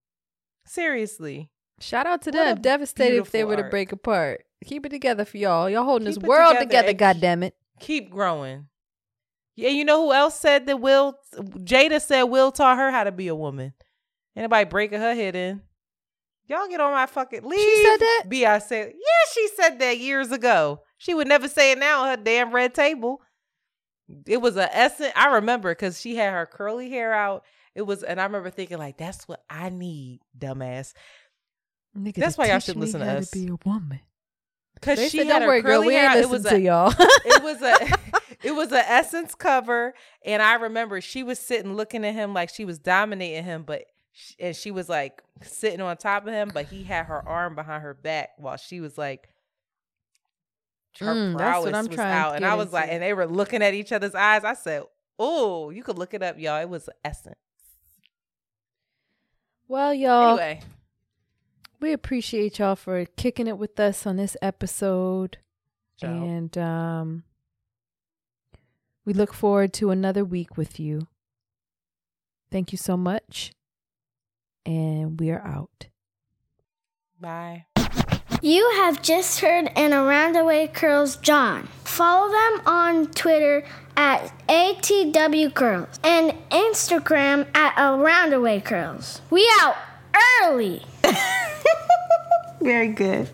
[0.66, 2.62] seriously Shout out to What them.
[2.62, 4.44] Devastated if they were to break apart.
[4.64, 5.68] Keep it together for y'all.
[5.68, 7.56] Y'all holding Keep this world together together, God damn it.
[7.80, 8.68] keep growing.
[9.56, 13.10] Yeah, you know who else said that Will Jada said Will taught her how to
[13.12, 13.72] be a woman.
[14.36, 15.62] Anybody breaking her head in?
[16.46, 17.58] Y'all get on my fucking leave.
[17.58, 18.24] She said that?
[18.28, 18.86] Beyonce.
[18.88, 20.82] Yeah, she said that years ago.
[20.98, 23.22] She would never say it now on her damn red table.
[24.26, 25.12] It was a essence.
[25.16, 27.44] I remember because she had her curly hair out.
[27.74, 30.92] It was, and I remember thinking like, "That's what I need, dumbass."
[31.96, 33.30] Nigga, That's why y'all should listen to us.
[33.30, 34.00] To be a woman.
[34.74, 36.18] Because They she said, had her worry, curly we hair.
[36.18, 37.98] It was a, y'all." it was a
[38.42, 42.50] it was a essence cover, and I remember she was sitting looking at him like
[42.50, 43.84] she was dominating him, but
[44.38, 47.82] and she was like sitting on top of him, but he had her arm behind
[47.82, 49.28] her back while she was like.
[51.00, 53.12] Her Mm, that's what prowess I'm was trying out, and I was like, and they
[53.12, 54.44] were looking at each other's eyes.
[54.44, 54.84] I said,
[55.18, 56.60] "Oh, you could look it up, y'all.
[56.60, 57.34] It was essence."
[59.66, 60.60] Well, y'all, Anyway,
[61.80, 65.38] we appreciate y'all for kicking it with us on this episode.
[65.98, 66.08] Ciao.
[66.08, 67.24] And um
[69.04, 71.08] we look forward to another week with you.
[72.50, 73.52] Thank you so much.
[74.66, 75.86] And we are out.
[77.20, 77.66] bye.
[78.42, 81.68] You have just heard an Around the Way Curls John.
[81.84, 83.64] Follow them on Twitter
[83.96, 89.22] at ATW Curls and Instagram at Around the Way Curls.
[89.30, 89.76] We out
[90.42, 90.82] early.
[92.60, 93.30] Very good.